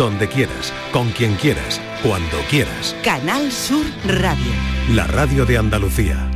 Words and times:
donde 0.00 0.28
quieras, 0.28 0.72
con 0.94 1.10
quien 1.10 1.34
quieras, 1.34 1.78
cuando 2.02 2.38
quieras. 2.48 2.96
Canal 3.04 3.52
Sur 3.52 3.84
Radio. 4.06 4.50
La 4.94 5.06
radio 5.06 5.44
de 5.44 5.58
Andalucía. 5.58 6.30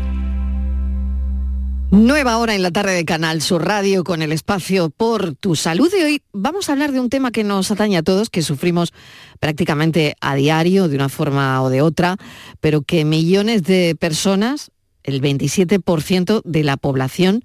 Nueva 1.91 2.37
hora 2.37 2.55
en 2.55 2.63
la 2.63 2.73
tarde 2.73 2.93
de 2.93 3.07
Canal 3.07 3.41
Sur 3.41 3.65
Radio 3.65 4.05
con 4.05 4.21
el 4.21 4.33
espacio 4.33 4.91
por 4.91 5.35
tu 5.35 5.57
salud 5.57 5.91
y 5.99 6.03
hoy 6.03 6.23
vamos 6.35 6.69
a 6.69 6.73
hablar 6.73 6.93
de 6.93 7.01
un 7.01 7.09
tema 7.09 7.31
que 7.31 7.43
nos 7.43 7.71
atañe 7.71 7.97
a 7.97 8.03
todos, 8.03 8.29
que 8.29 8.43
sufrimos 8.43 8.93
prácticamente 9.41 10.15
a 10.21 10.35
diario 10.35 10.87
de 10.89 10.97
una 10.97 11.09
forma 11.09 11.63
o 11.63 11.71
de 11.71 11.81
otra, 11.81 12.19
pero 12.61 12.83
que 12.83 13.07
millones 13.07 13.63
de 13.63 13.97
personas, 13.99 14.73
el 15.05 15.23
27% 15.23 16.43
de 16.45 16.65
la 16.65 16.77
población, 16.77 17.43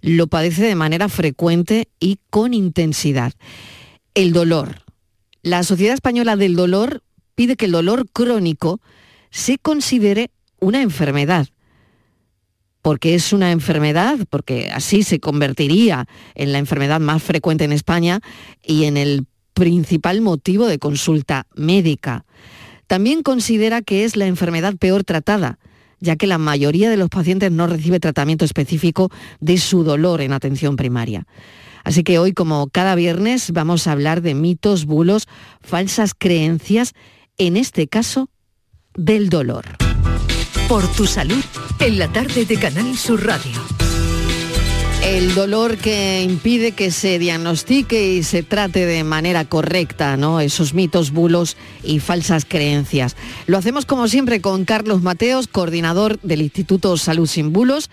lo 0.00 0.28
padece 0.28 0.62
de 0.62 0.76
manera 0.76 1.08
frecuente 1.08 1.88
y 1.98 2.20
con 2.30 2.54
intensidad. 2.54 3.32
El 4.14 4.32
dolor. 4.32 4.85
La 5.46 5.62
Sociedad 5.62 5.94
Española 5.94 6.34
del 6.34 6.56
Dolor 6.56 7.04
pide 7.36 7.54
que 7.54 7.66
el 7.66 7.70
dolor 7.70 8.08
crónico 8.12 8.80
se 9.30 9.58
considere 9.58 10.32
una 10.58 10.82
enfermedad 10.82 11.46
porque 12.82 13.14
es 13.14 13.32
una 13.32 13.52
enfermedad, 13.52 14.18
porque 14.28 14.70
así 14.74 15.04
se 15.04 15.20
convertiría 15.20 16.08
en 16.34 16.50
la 16.50 16.58
enfermedad 16.58 16.98
más 16.98 17.22
frecuente 17.22 17.62
en 17.62 17.70
España 17.70 18.18
y 18.60 18.86
en 18.86 18.96
el 18.96 19.26
principal 19.54 20.20
motivo 20.20 20.66
de 20.66 20.80
consulta 20.80 21.46
médica. 21.54 22.24
También 22.88 23.22
considera 23.22 23.82
que 23.82 24.02
es 24.02 24.16
la 24.16 24.26
enfermedad 24.26 24.74
peor 24.76 25.04
tratada, 25.04 25.60
ya 26.00 26.16
que 26.16 26.26
la 26.26 26.38
mayoría 26.38 26.90
de 26.90 26.96
los 26.96 27.08
pacientes 27.08 27.50
no 27.50 27.66
recibe 27.66 28.00
tratamiento 28.00 28.44
específico 28.44 29.10
de 29.40 29.58
su 29.58 29.84
dolor 29.84 30.20
en 30.20 30.32
atención 30.32 30.76
primaria. 30.76 31.26
Así 31.84 32.02
que 32.02 32.18
hoy, 32.18 32.32
como 32.32 32.68
cada 32.68 32.96
viernes, 32.96 33.52
vamos 33.52 33.86
a 33.86 33.92
hablar 33.92 34.20
de 34.20 34.34
mitos, 34.34 34.86
bulos, 34.86 35.28
falsas 35.60 36.14
creencias, 36.18 36.94
en 37.38 37.56
este 37.56 37.86
caso, 37.86 38.28
del 38.94 39.28
dolor. 39.28 39.64
Por 40.68 40.86
tu 40.94 41.06
salud, 41.06 41.44
en 41.78 41.98
la 41.98 42.08
tarde 42.08 42.44
de 42.44 42.56
Canal 42.56 42.96
Sur 42.96 43.24
Radio. 43.24 43.75
El 45.02 45.34
dolor 45.34 45.76
que 45.76 46.22
impide 46.22 46.72
que 46.72 46.90
se 46.90 47.18
diagnostique 47.18 48.14
y 48.14 48.22
se 48.22 48.42
trate 48.42 48.86
de 48.86 49.04
manera 49.04 49.44
correcta, 49.44 50.16
¿no? 50.16 50.40
Esos 50.40 50.74
mitos, 50.74 51.12
bulos 51.12 51.56
y 51.82 52.00
falsas 52.00 52.44
creencias. 52.44 53.16
Lo 53.46 53.56
hacemos 53.56 53.86
como 53.86 54.08
siempre 54.08 54.40
con 54.40 54.64
Carlos 54.64 55.02
Mateos, 55.02 55.46
coordinador 55.46 56.20
del 56.22 56.42
Instituto 56.42 56.96
Salud 56.96 57.26
Sin 57.26 57.52
Bulos. 57.52 57.88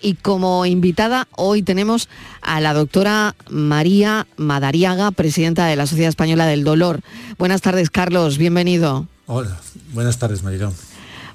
Y 0.00 0.14
como 0.14 0.64
invitada 0.66 1.26
hoy 1.34 1.62
tenemos 1.62 2.08
a 2.42 2.60
la 2.60 2.74
doctora 2.74 3.34
María 3.48 4.26
Madariaga, 4.36 5.10
presidenta 5.10 5.66
de 5.66 5.76
la 5.76 5.86
Sociedad 5.86 6.10
Española 6.10 6.46
del 6.46 6.64
Dolor. 6.64 7.00
Buenas 7.38 7.62
tardes, 7.62 7.90
Carlos, 7.90 8.38
bienvenido. 8.38 9.06
Hola, 9.26 9.58
buenas 9.92 10.18
tardes, 10.18 10.42
Marilón. 10.42 10.74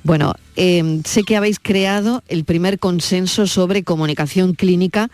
Bueno, 0.03 0.35
em, 0.57 1.01
sé 1.03 1.23
que 1.23 1.37
habéis 1.37 1.59
creado 1.59 2.23
el 2.27 2.43
primer 2.43 2.77
consenso 2.77 3.47
sobre 3.47 3.83
comunicación 3.83 4.53
clínica 4.53 5.09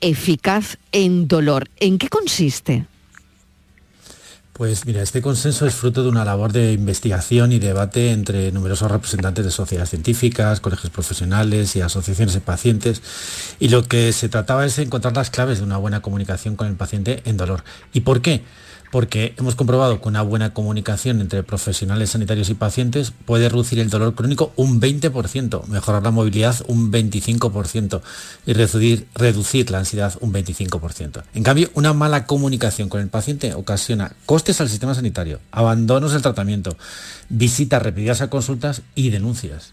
eficaz 0.00 0.78
en 0.90 1.28
dolor. 1.28 1.70
¿En 1.78 1.98
qué 1.98 2.08
consiste? 2.08 2.86
Pues 4.52 4.84
mira, 4.84 5.00
este 5.00 5.22
consenso 5.22 5.66
es 5.66 5.74
fruto 5.74 6.02
de 6.02 6.08
una 6.08 6.24
labor 6.24 6.52
de 6.52 6.72
investigación 6.72 7.52
y 7.52 7.58
debate 7.58 8.10
entre 8.10 8.52
numerosos 8.52 8.90
representantes 8.90 9.44
de 9.44 9.50
sociedades 9.50 9.90
científicas, 9.90 10.60
colegios 10.60 10.92
profesionales 10.92 11.74
y 11.74 11.80
asociaciones 11.80 12.34
de 12.34 12.40
pacientes. 12.40 13.00
Y 13.60 13.68
lo 13.68 13.84
que 13.84 14.12
se 14.12 14.28
trataba 14.28 14.66
es 14.66 14.78
encontrar 14.78 15.16
las 15.16 15.30
claves 15.30 15.58
de 15.58 15.64
una 15.64 15.78
buena 15.78 16.02
comunicación 16.02 16.56
con 16.56 16.66
el 16.66 16.74
paciente 16.74 17.22
en 17.24 17.38
dolor. 17.38 17.64
¿Y 17.94 18.00
por 18.00 18.20
qué? 18.20 18.42
Porque 18.92 19.34
hemos 19.38 19.54
comprobado 19.54 20.02
que 20.02 20.08
una 20.08 20.20
buena 20.20 20.52
comunicación 20.52 21.22
entre 21.22 21.42
profesionales 21.42 22.10
sanitarios 22.10 22.50
y 22.50 22.54
pacientes 22.54 23.10
puede 23.24 23.48
reducir 23.48 23.78
el 23.78 23.88
dolor 23.88 24.14
crónico 24.14 24.52
un 24.54 24.82
20%, 24.82 25.66
mejorar 25.68 26.02
la 26.02 26.10
movilidad 26.10 26.56
un 26.68 26.92
25% 26.92 28.02
y 28.44 28.52
reducir, 28.52 29.70
la 29.70 29.78
ansiedad 29.78 30.12
un 30.20 30.34
25%. 30.34 31.22
En 31.32 31.42
cambio, 31.42 31.70
una 31.72 31.94
mala 31.94 32.26
comunicación 32.26 32.90
con 32.90 33.00
el 33.00 33.08
paciente 33.08 33.54
ocasiona 33.54 34.12
costes 34.26 34.60
al 34.60 34.68
sistema 34.68 34.94
sanitario, 34.94 35.40
abandonos 35.52 36.12
del 36.12 36.20
tratamiento, 36.20 36.76
visitas 37.30 37.82
repetidas 37.82 38.20
a 38.20 38.28
consultas 38.28 38.82
y 38.94 39.08
denuncias. 39.08 39.72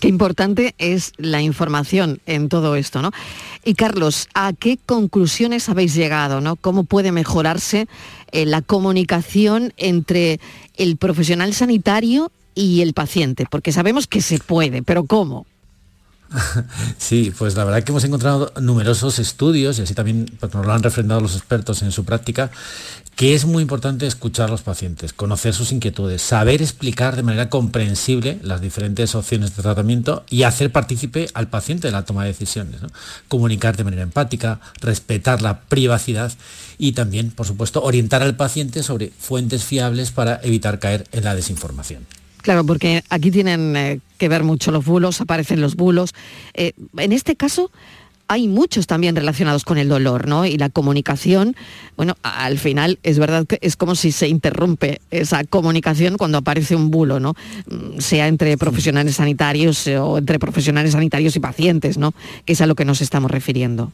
Qué 0.00 0.08
importante 0.08 0.74
es 0.78 1.12
la 1.16 1.40
información 1.40 2.20
en 2.26 2.48
todo 2.48 2.76
esto, 2.76 3.00
¿no? 3.00 3.10
Y 3.64 3.74
Carlos, 3.74 4.28
¿a 4.34 4.52
qué 4.52 4.78
conclusiones 4.84 5.68
habéis 5.68 5.94
llegado, 5.94 6.40
¿no? 6.40 6.56
¿Cómo 6.56 6.84
puede 6.84 7.12
mejorarse 7.12 7.88
eh, 8.32 8.44
la 8.44 8.60
comunicación 8.60 9.72
entre 9.76 10.40
el 10.76 10.96
profesional 10.96 11.54
sanitario 11.54 12.30
y 12.54 12.82
el 12.82 12.92
paciente? 12.92 13.46
Porque 13.50 13.72
sabemos 13.72 14.06
que 14.06 14.20
se 14.20 14.38
puede, 14.38 14.82
pero 14.82 15.04
¿cómo? 15.04 15.46
Sí, 16.98 17.32
pues 17.36 17.54
la 17.54 17.64
verdad 17.64 17.82
que 17.82 17.92
hemos 17.92 18.04
encontrado 18.04 18.52
numerosos 18.60 19.18
estudios, 19.18 19.78
y 19.78 19.82
así 19.82 19.94
también 19.94 20.26
pues, 20.40 20.52
nos 20.54 20.66
lo 20.66 20.72
han 20.72 20.82
refrendado 20.82 21.20
los 21.20 21.36
expertos 21.36 21.82
en 21.82 21.92
su 21.92 22.04
práctica, 22.04 22.50
que 23.16 23.34
es 23.34 23.44
muy 23.44 23.62
importante 23.62 24.06
escuchar 24.06 24.48
a 24.48 24.52
los 24.52 24.62
pacientes, 24.62 25.12
conocer 25.12 25.54
sus 25.54 25.70
inquietudes, 25.70 26.20
saber 26.20 26.62
explicar 26.62 27.14
de 27.14 27.22
manera 27.22 27.48
comprensible 27.48 28.38
las 28.42 28.60
diferentes 28.60 29.14
opciones 29.14 29.54
de 29.54 29.62
tratamiento 29.62 30.24
y 30.30 30.42
hacer 30.42 30.72
partícipe 30.72 31.28
al 31.34 31.48
paciente 31.48 31.88
de 31.88 31.92
la 31.92 32.04
toma 32.04 32.22
de 32.22 32.30
decisiones. 32.30 32.80
Comunicar 33.28 33.76
de 33.76 33.84
manera 33.84 34.02
empática, 34.02 34.60
respetar 34.80 35.42
la 35.42 35.60
privacidad 35.60 36.32
y 36.76 36.92
también, 36.92 37.30
por 37.30 37.46
supuesto, 37.46 37.82
orientar 37.82 38.22
al 38.22 38.36
paciente 38.36 38.82
sobre 38.82 39.12
fuentes 39.16 39.64
fiables 39.64 40.10
para 40.10 40.40
evitar 40.42 40.80
caer 40.80 41.06
en 41.12 41.24
la 41.24 41.36
desinformación. 41.36 42.04
Claro, 42.44 42.62
porque 42.66 43.02
aquí 43.08 43.30
tienen 43.30 43.74
eh, 43.74 44.00
que 44.18 44.28
ver 44.28 44.44
mucho 44.44 44.70
los 44.70 44.84
bulos, 44.84 45.22
aparecen 45.22 45.62
los 45.62 45.76
bulos. 45.76 46.12
Eh, 46.52 46.72
en 46.98 47.12
este 47.12 47.36
caso, 47.36 47.70
hay 48.28 48.48
muchos 48.48 48.86
también 48.86 49.16
relacionados 49.16 49.64
con 49.64 49.78
el 49.78 49.88
dolor, 49.88 50.28
¿no? 50.28 50.44
Y 50.44 50.58
la 50.58 50.68
comunicación, 50.68 51.56
bueno, 51.96 52.16
al 52.22 52.58
final 52.58 52.98
es 53.02 53.18
verdad 53.18 53.46
que 53.46 53.58
es 53.62 53.76
como 53.76 53.94
si 53.94 54.12
se 54.12 54.28
interrumpe 54.28 55.00
esa 55.10 55.44
comunicación 55.44 56.18
cuando 56.18 56.36
aparece 56.36 56.76
un 56.76 56.90
bulo, 56.90 57.18
¿no? 57.18 57.34
Mm, 57.66 57.98
sea 58.00 58.28
entre 58.28 58.58
profesionales 58.58 59.16
sanitarios 59.16 59.86
o 59.86 60.18
entre 60.18 60.38
profesionales 60.38 60.92
sanitarios 60.92 61.36
y 61.36 61.40
pacientes, 61.40 61.96
¿no? 61.96 62.12
Que 62.44 62.52
es 62.52 62.60
a 62.60 62.66
lo 62.66 62.74
que 62.74 62.84
nos 62.84 63.00
estamos 63.00 63.30
refiriendo. 63.30 63.90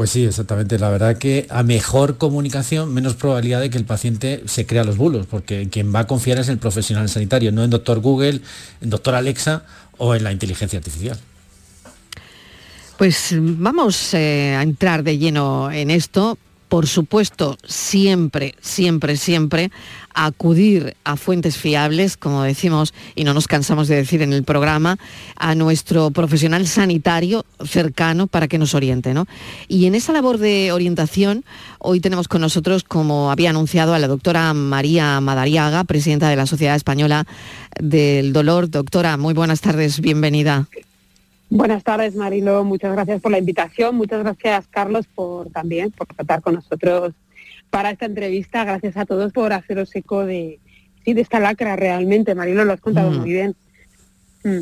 Pues 0.00 0.12
sí, 0.12 0.24
exactamente. 0.24 0.78
La 0.78 0.88
verdad 0.88 1.18
que 1.18 1.46
a 1.50 1.62
mejor 1.62 2.16
comunicación, 2.16 2.94
menos 2.94 3.16
probabilidad 3.16 3.60
de 3.60 3.68
que 3.68 3.76
el 3.76 3.84
paciente 3.84 4.42
se 4.46 4.64
crea 4.64 4.82
los 4.82 4.96
bulos, 4.96 5.26
porque 5.26 5.68
quien 5.68 5.94
va 5.94 5.98
a 5.98 6.06
confiar 6.06 6.38
es 6.38 6.48
el 6.48 6.56
profesional 6.56 7.10
sanitario, 7.10 7.52
no 7.52 7.62
en 7.62 7.68
doctor 7.68 8.00
Google, 8.00 8.40
en 8.80 8.88
doctor 8.88 9.14
Alexa 9.14 9.62
o 9.98 10.14
en 10.14 10.24
la 10.24 10.32
inteligencia 10.32 10.78
artificial. 10.78 11.18
Pues 12.96 13.34
vamos 13.38 14.14
eh, 14.14 14.54
a 14.56 14.62
entrar 14.62 15.02
de 15.02 15.18
lleno 15.18 15.70
en 15.70 15.90
esto. 15.90 16.38
Por 16.70 16.86
supuesto, 16.86 17.58
siempre, 17.64 18.54
siempre, 18.60 19.16
siempre 19.16 19.72
acudir 20.14 20.94
a 21.02 21.16
fuentes 21.16 21.56
fiables, 21.56 22.16
como 22.16 22.44
decimos 22.44 22.94
y 23.16 23.24
no 23.24 23.34
nos 23.34 23.48
cansamos 23.48 23.88
de 23.88 23.96
decir 23.96 24.22
en 24.22 24.32
el 24.32 24.44
programa, 24.44 24.96
a 25.34 25.56
nuestro 25.56 26.12
profesional 26.12 26.68
sanitario 26.68 27.44
cercano 27.64 28.28
para 28.28 28.46
que 28.46 28.56
nos 28.56 28.74
oriente. 28.74 29.14
¿no? 29.14 29.26
Y 29.66 29.86
en 29.86 29.96
esa 29.96 30.12
labor 30.12 30.38
de 30.38 30.70
orientación, 30.70 31.44
hoy 31.80 31.98
tenemos 31.98 32.28
con 32.28 32.40
nosotros, 32.40 32.84
como 32.84 33.32
había 33.32 33.50
anunciado, 33.50 33.92
a 33.92 33.98
la 33.98 34.06
doctora 34.06 34.54
María 34.54 35.20
Madariaga, 35.20 35.82
presidenta 35.82 36.28
de 36.28 36.36
la 36.36 36.46
Sociedad 36.46 36.76
Española 36.76 37.26
del 37.80 38.32
Dolor. 38.32 38.70
Doctora, 38.70 39.16
muy 39.16 39.34
buenas 39.34 39.60
tardes, 39.60 40.00
bienvenida. 40.00 40.68
Buenas 41.50 41.82
tardes, 41.82 42.14
Marilo. 42.14 42.62
Muchas 42.62 42.92
gracias 42.92 43.20
por 43.20 43.32
la 43.32 43.38
invitación. 43.38 43.96
Muchas 43.96 44.22
gracias, 44.22 44.68
Carlos, 44.68 45.06
por 45.12 45.50
también 45.50 45.90
por 45.90 46.06
tratar 46.06 46.40
con 46.42 46.54
nosotros 46.54 47.12
para 47.70 47.90
esta 47.90 48.06
entrevista. 48.06 48.64
Gracias 48.64 48.96
a 48.96 49.04
todos 49.04 49.32
por 49.32 49.52
haceros 49.52 49.94
eco 49.96 50.24
de, 50.24 50.60
sí, 51.04 51.12
de 51.12 51.20
esta 51.20 51.40
lacra 51.40 51.74
realmente. 51.74 52.36
Marilo, 52.36 52.64
lo 52.64 52.72
has 52.72 52.80
contado 52.80 53.10
mm. 53.10 53.18
muy 53.18 53.30
bien. 53.30 53.56
Mm. 54.44 54.60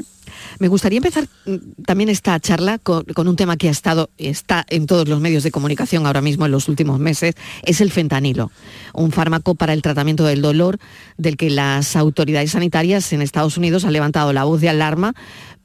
Me 0.59 0.69
gustaría 0.69 0.97
empezar 0.97 1.29
mm, 1.45 1.83
también 1.85 2.09
esta 2.09 2.41
charla 2.41 2.79
con, 2.79 3.05
con, 3.05 3.29
un 3.29 3.37
tema 3.37 3.59
que 3.59 3.69
ha 3.69 3.71
estado, 3.71 4.09
está 4.17 4.65
en 4.69 4.87
todos 4.87 5.09
los 5.09 5.21
medios 5.21 5.43
de 5.43 5.51
comunicación 5.51 6.07
ahora 6.07 6.21
mismo 6.21 6.47
en 6.47 6.53
los 6.53 6.69
últimos 6.69 6.99
meses, 6.99 7.35
es 7.63 7.81
el 7.81 7.93
fentanilo, 7.93 8.51
un 8.93 9.13
fármaco 9.13 9.55
para 9.55 9.73
el 9.75 9.83
tratamiento 9.83 10.25
del 10.25 10.43
dolor 10.43 10.79
del 11.17 11.37
que 11.37 11.51
las 11.51 11.95
autoridades 11.95 12.51
sanitarias 12.53 13.13
en 13.13 13.23
Estados 13.23 13.57
Unidos 13.57 13.85
han 13.85 13.93
levantado 13.93 14.33
la 14.33 14.45
voz 14.45 14.61
de 14.61 14.69
alarma 14.69 15.15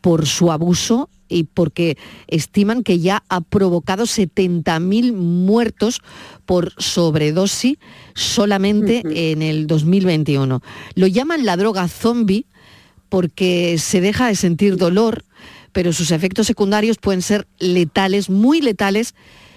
por 0.04 0.28
su 0.28 0.52
abuso 0.52 1.10
y 1.30 1.46
porque 1.46 1.98
estiman 2.28 2.84
que 2.84 3.00
ya 3.00 3.24
ha 3.30 3.40
provocado 3.40 4.04
70.000 4.04 5.14
muertos 5.14 6.02
por 6.46 6.74
sobredosis 6.78 7.78
solamente 8.14 9.02
en 9.32 9.42
el 9.42 9.66
2021. 9.66 10.62
Lo 10.96 11.08
llaman 11.08 11.46
la 11.46 11.56
droga 11.56 11.88
zombie 11.88 12.46
porque 13.08 13.78
se 13.80 14.02
deja 14.02 14.28
de 14.28 14.36
sentir 14.36 14.76
dolor, 14.76 15.24
pero 15.72 15.94
sus 15.94 16.12
efectos 16.12 16.48
secundarios 16.48 16.98
pueden 16.98 17.22
ser 17.22 17.48
letales, 17.58 18.30
muy 18.30 18.60
letales, 18.60 19.16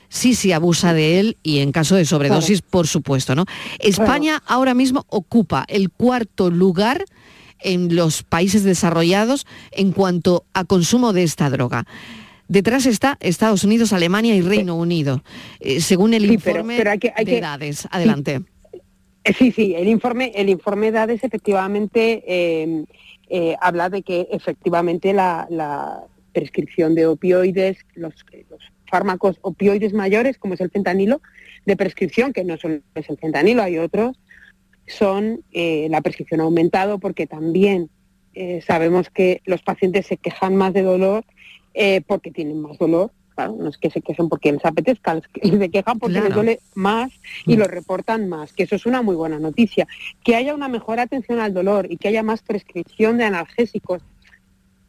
sí 0.08 0.36
se 0.36 0.54
abusa 0.54 0.94
de 0.94 1.18
él 1.18 1.38
y 1.42 1.58
en 1.58 1.72
caso 1.72 1.96
de 1.96 2.04
sobredosis, 2.04 2.62
por 2.62 2.86
supuesto, 2.86 3.34
¿no? 3.34 3.46
España 3.80 4.44
ahora 4.46 4.74
mismo 4.74 5.06
ocupa 5.08 5.64
el 5.66 5.90
cuarto 5.90 6.50
lugar 6.50 7.04
en 7.60 7.94
los 7.94 8.22
países 8.22 8.64
desarrollados 8.64 9.46
en 9.72 9.92
cuanto 9.92 10.44
a 10.52 10.64
consumo 10.64 11.12
de 11.12 11.22
esta 11.22 11.50
droga. 11.50 11.86
Detrás 12.48 12.86
está 12.86 13.16
Estados 13.20 13.64
Unidos, 13.64 13.92
Alemania 13.92 14.34
y 14.34 14.40
Reino 14.40 14.76
Unido, 14.76 15.24
eh, 15.60 15.80
según 15.80 16.14
el 16.14 16.30
informe 16.30 16.78
de 16.78 17.38
edades. 17.38 17.88
Adelante. 17.90 18.42
Sí, 19.36 19.50
sí, 19.50 19.74
el 19.74 19.88
informe, 19.88 20.30
el 20.36 20.48
informe 20.48 20.86
de 20.86 20.98
edades 20.98 21.24
efectivamente 21.24 22.22
em, 22.26 22.86
eh, 23.28 23.56
habla 23.60 23.88
de 23.90 24.02
que 24.02 24.28
efectivamente 24.30 25.12
la, 25.12 26.04
prescripción 26.32 26.94
de 26.94 27.06
opioides, 27.06 27.78
los, 27.94 28.12
fármacos 28.90 29.38
opioides 29.40 29.94
mayores, 29.94 30.36
como 30.36 30.52
es 30.52 30.60
el 30.60 30.70
fentanilo, 30.70 31.22
de 31.64 31.76
prescripción, 31.76 32.34
que 32.34 32.44
no 32.44 32.58
solo 32.58 32.80
es 32.94 33.08
el 33.08 33.16
fentanilo, 33.16 33.62
hay 33.62 33.78
otros, 33.78 34.18
son 34.86 35.42
la 35.52 36.00
prescripción 36.00 36.40
ha 36.40 36.44
aumentado 36.44 36.98
porque 36.98 37.26
también 37.26 37.90
sabemos 38.66 39.10
que 39.10 39.40
los 39.44 39.62
pacientes 39.62 40.06
se 40.06 40.16
quejan 40.16 40.56
más 40.56 40.72
de 40.74 40.82
dolor 40.82 41.24
eh, 41.78 42.00
porque 42.06 42.30
tienen 42.30 42.62
más 42.62 42.78
dolor. 42.78 43.12
Claro, 43.34 43.54
no 43.58 43.68
es 43.68 43.76
que 43.76 43.90
se 43.90 44.00
quejen 44.00 44.30
porque 44.30 44.50
les 44.50 44.64
apetezca, 44.64 45.20
se 45.42 45.70
quejan 45.70 45.98
porque 45.98 46.22
les 46.22 46.32
duele 46.32 46.58
más 46.74 47.12
y 47.44 47.54
mm. 47.54 47.58
lo 47.58 47.66
reportan 47.66 48.30
más, 48.30 48.54
que 48.54 48.62
eso 48.62 48.76
es 48.76 48.86
una 48.86 49.02
muy 49.02 49.14
buena 49.14 49.38
noticia. 49.38 49.86
Que 50.24 50.36
haya 50.36 50.54
una 50.54 50.68
mejor 50.68 51.00
atención 51.00 51.38
al 51.38 51.52
dolor 51.52 51.86
y 51.90 51.98
que 51.98 52.08
haya 52.08 52.22
más 52.22 52.40
prescripción 52.40 53.18
de 53.18 53.24
analgésicos. 53.24 54.00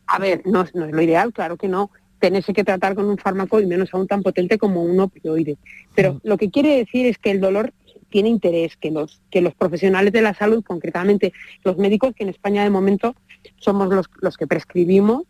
A 0.05 0.17
ver, 0.17 0.43
no, 0.45 0.65
no 0.73 0.85
es 0.85 0.93
lo 0.93 1.01
ideal, 1.01 1.33
claro 1.33 1.57
que 1.57 1.67
no, 1.67 1.91
tenerse 2.19 2.53
que 2.53 2.63
tratar 2.63 2.95
con 2.95 3.03
un 3.03 3.17
fármaco 3.17 3.59
y 3.59 3.65
menos 3.65 3.93
aún 3.93 4.07
tan 4.07 4.23
potente 4.23 4.57
como 4.57 4.81
un 4.81 4.97
opioide. 4.97 5.57
Pero 5.93 6.13
mm. 6.13 6.19
lo 6.23 6.37
que 6.37 6.49
quiere 6.49 6.77
decir 6.77 7.05
es 7.05 7.17
que 7.17 7.31
el 7.31 7.41
dolor 7.41 7.73
tiene 8.09 8.29
interés, 8.29 8.77
que 8.77 8.91
los, 8.91 9.21
que 9.29 9.41
los 9.41 9.53
profesionales 9.55 10.13
de 10.13 10.21
la 10.21 10.33
salud, 10.33 10.63
concretamente 10.63 11.33
los 11.63 11.77
médicos, 11.77 12.13
que 12.15 12.23
en 12.23 12.29
España 12.29 12.63
de 12.63 12.69
momento 12.69 13.15
somos 13.57 13.89
los, 13.89 14.09
los 14.21 14.37
que 14.37 14.47
prescribimos, 14.47 15.23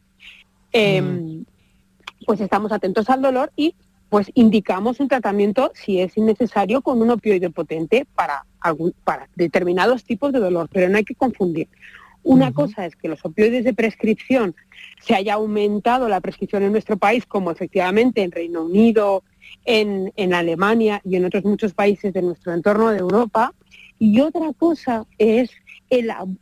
Em, 0.72 1.46
pues 2.26 2.42
estamos 2.42 2.72
atentos 2.72 3.10
al 3.10 3.22
dolor 3.22 3.52
y 3.56 3.74
pues 4.10 4.32
indicamos 4.36 5.00
un 5.00 5.08
tratamiento 5.08 5.72
si 5.74 6.00
es 6.00 6.18
necesario 6.18 6.82
con 6.82 7.02
un 7.02 7.10
opioide 7.10 7.50
potente 7.50 8.06
para, 8.16 8.46
algún, 8.60 8.94
para 9.04 9.28
determinados 9.36 10.04
tipos 10.04 10.32
de 10.32 10.40
dolor, 10.40 10.70
pero 10.72 10.88
no 10.90 10.98
hay 10.98 11.04
que 11.04 11.16
confundir. 11.16 11.68
Una 12.24 12.52
cosa 12.52 12.86
es 12.86 12.96
que 12.96 13.08
los 13.08 13.24
opioides 13.24 13.64
de 13.64 13.74
prescripción 13.74 14.56
se 15.02 15.16
haya 15.16 15.36
aumentado 15.36 16.10
la 16.10 16.20
prescripción 16.20 16.64
en 16.64 16.74
nuestro 16.74 16.98
país, 16.98 17.26
como 17.26 17.52
efectivamente 17.52 18.22
en 18.22 18.32
Reino 18.32 18.64
Unido, 18.64 19.24
en, 19.66 20.12
en 20.16 20.34
Alemania 20.34 21.02
y 21.04 21.16
en 21.16 21.26
otros 21.26 21.44
muchos 21.44 21.74
países 21.74 22.14
de 22.14 22.22
nuestro 22.22 22.54
entorno 22.54 22.90
de 22.90 23.00
Europa. 23.00 23.54
Y 24.00 24.20
otra 24.22 24.54
cosa 24.54 25.06
es 25.18 25.50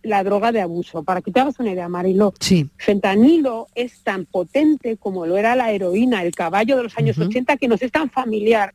la, 0.04 0.24
droga 0.24 0.52
de 0.52 0.62
abuso. 0.62 1.04
Para 1.04 1.22
que 1.22 1.32
te 1.32 1.40
hagas 1.40 1.60
una 1.60 1.72
idea, 1.72 1.88
Marilo, 1.88 2.34
sí. 2.40 2.70
fentanilo 2.78 3.68
es 3.76 4.02
tan 4.02 4.26
potente 4.26 4.98
como 4.98 5.26
lo 5.26 5.38
era 5.38 5.56
la 5.56 5.72
heroína, 5.72 6.24
el 6.24 6.34
caballo 6.34 6.78
de 6.78 6.84
los 6.84 6.98
años 6.98 7.18
80, 7.18 7.58
que 7.58 7.68
nos 7.68 7.82
es 7.82 7.92
tan 7.92 8.10
familiar. 8.10 8.74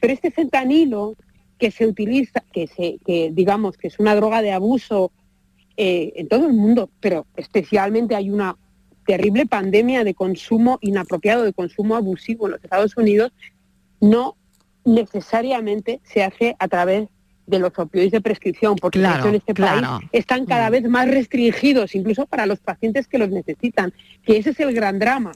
Pero 0.00 0.12
este 0.12 0.30
fentanilo 0.30 1.16
que 1.58 1.70
se 1.70 1.86
utiliza, 1.86 2.42
que, 2.52 2.66
se, 2.66 2.98
que 3.04 3.30
digamos 3.32 3.76
que 3.76 3.88
es 3.88 3.98
una 3.98 4.14
droga 4.14 4.40
de 4.42 4.52
abuso 4.52 5.12
eh, 5.76 6.12
en 6.16 6.28
todo 6.28 6.46
el 6.46 6.54
mundo, 6.54 6.90
pero 7.00 7.26
especialmente 7.36 8.14
hay 8.14 8.30
una 8.30 8.56
terrible 9.10 9.44
pandemia 9.44 10.04
de 10.04 10.14
consumo 10.14 10.78
inapropiado, 10.80 11.42
de 11.42 11.52
consumo 11.52 11.96
abusivo 11.96 12.46
en 12.46 12.52
los 12.52 12.62
Estados 12.62 12.96
Unidos, 12.96 13.32
no 14.00 14.36
necesariamente 14.84 16.00
se 16.04 16.22
hace 16.22 16.54
a 16.60 16.68
través 16.68 17.08
de 17.44 17.58
los 17.58 17.76
opioides 17.76 18.12
de 18.12 18.20
prescripción, 18.20 18.76
porque 18.76 19.00
en 19.00 19.34
este 19.34 19.52
país 19.52 19.82
están 20.12 20.46
cada 20.46 20.68
mm. 20.68 20.72
vez 20.72 20.88
más 20.88 21.08
restringidos, 21.08 21.96
incluso 21.96 22.26
para 22.26 22.46
los 22.46 22.60
pacientes 22.60 23.08
que 23.08 23.18
los 23.18 23.30
necesitan, 23.30 23.92
que 24.24 24.36
ese 24.36 24.50
es 24.50 24.60
el 24.60 24.72
gran 24.72 25.00
drama 25.00 25.32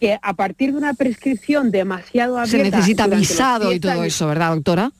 que 0.00 0.18
a 0.22 0.32
partir 0.32 0.70
de 0.72 0.78
una 0.78 0.94
prescripción 0.94 1.70
demasiado 1.70 2.38
abierta... 2.38 2.64
Se 2.64 2.70
necesita 2.70 3.06
visado 3.08 3.72
y 3.72 3.80
todo 3.80 4.04
eso, 4.04 4.28
¿verdad, 4.28 4.54
doctora? 4.54 4.92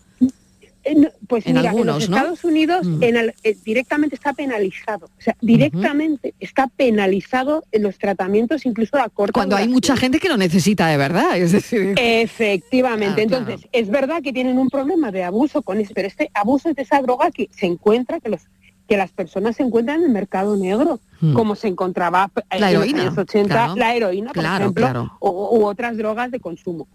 Pues 1.26 1.46
en 1.46 1.56
mira, 1.56 1.70
algunos, 1.70 2.04
en 2.04 2.10
los 2.10 2.18
Estados 2.18 2.44
Unidos 2.44 2.86
mm. 2.86 3.02
eh, 3.02 3.56
directamente 3.64 4.14
está 4.14 4.32
penalizado. 4.32 5.06
O 5.06 5.20
sea, 5.20 5.36
directamente 5.40 6.34
está 6.40 6.68
penalizado 6.68 7.64
en 7.72 7.82
los 7.82 7.98
tratamientos, 7.98 8.66
incluso 8.66 8.96
a 8.98 9.08
corto 9.08 9.32
Cuando 9.32 9.56
hay 9.56 9.68
mucha 9.68 9.96
gente 9.96 10.18
que 10.18 10.28
lo 10.28 10.36
necesita 10.36 10.86
de 10.88 10.96
verdad, 10.96 11.36
es 11.36 11.52
decir. 11.52 11.94
Efectivamente. 11.96 13.22
Entonces, 13.22 13.60
es 13.72 13.90
verdad 13.90 14.22
que 14.22 14.32
tienen 14.32 14.58
un 14.58 14.68
problema 14.68 15.10
de 15.10 15.24
abuso 15.24 15.62
con 15.62 15.80
eso, 15.80 15.92
pero 15.94 16.08
este 16.08 16.30
abuso 16.34 16.70
es 16.70 16.76
de 16.76 16.82
esa 16.82 17.00
droga 17.02 17.30
que 17.30 17.48
se 17.50 17.66
encuentra, 17.66 18.20
que 18.20 18.28
los 18.28 18.42
que 18.88 18.96
las 18.96 19.12
personas 19.12 19.56
se 19.56 19.62
encuentran 19.62 19.98
en 19.98 20.06
el 20.06 20.12
mercado 20.12 20.56
negro, 20.56 20.98
mm. 21.20 21.34
como 21.34 21.54
se 21.54 21.68
encontraba 21.68 22.30
en 22.50 23.04
los 23.04 23.18
80 23.18 23.74
la 23.76 23.94
heroína, 23.94 24.32
por 24.32 24.44
ejemplo, 24.44 25.18
u 25.20 25.64
otras 25.66 25.96
drogas 25.98 26.30
de 26.30 26.40
consumo. 26.40 26.88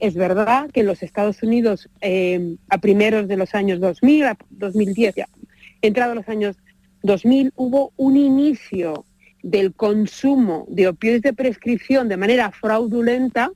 Es 0.00 0.14
verdad 0.14 0.70
que 0.70 0.80
en 0.80 0.86
los 0.86 1.02
Estados 1.02 1.42
Unidos, 1.42 1.88
eh, 2.00 2.56
a 2.68 2.78
primeros 2.78 3.28
de 3.28 3.36
los 3.36 3.54
años 3.54 3.80
2000, 3.80 4.24
a 4.24 4.36
2010, 4.50 5.14
ya, 5.16 5.28
entrado 5.82 6.14
los 6.14 6.28
años 6.28 6.56
2000, 7.02 7.52
hubo 7.56 7.92
un 7.96 8.16
inicio 8.16 9.04
del 9.42 9.72
consumo 9.72 10.66
de 10.68 10.88
opioides 10.88 11.22
de 11.22 11.32
prescripción 11.32 12.08
de 12.08 12.16
manera 12.16 12.50
fraudulenta 12.50 13.50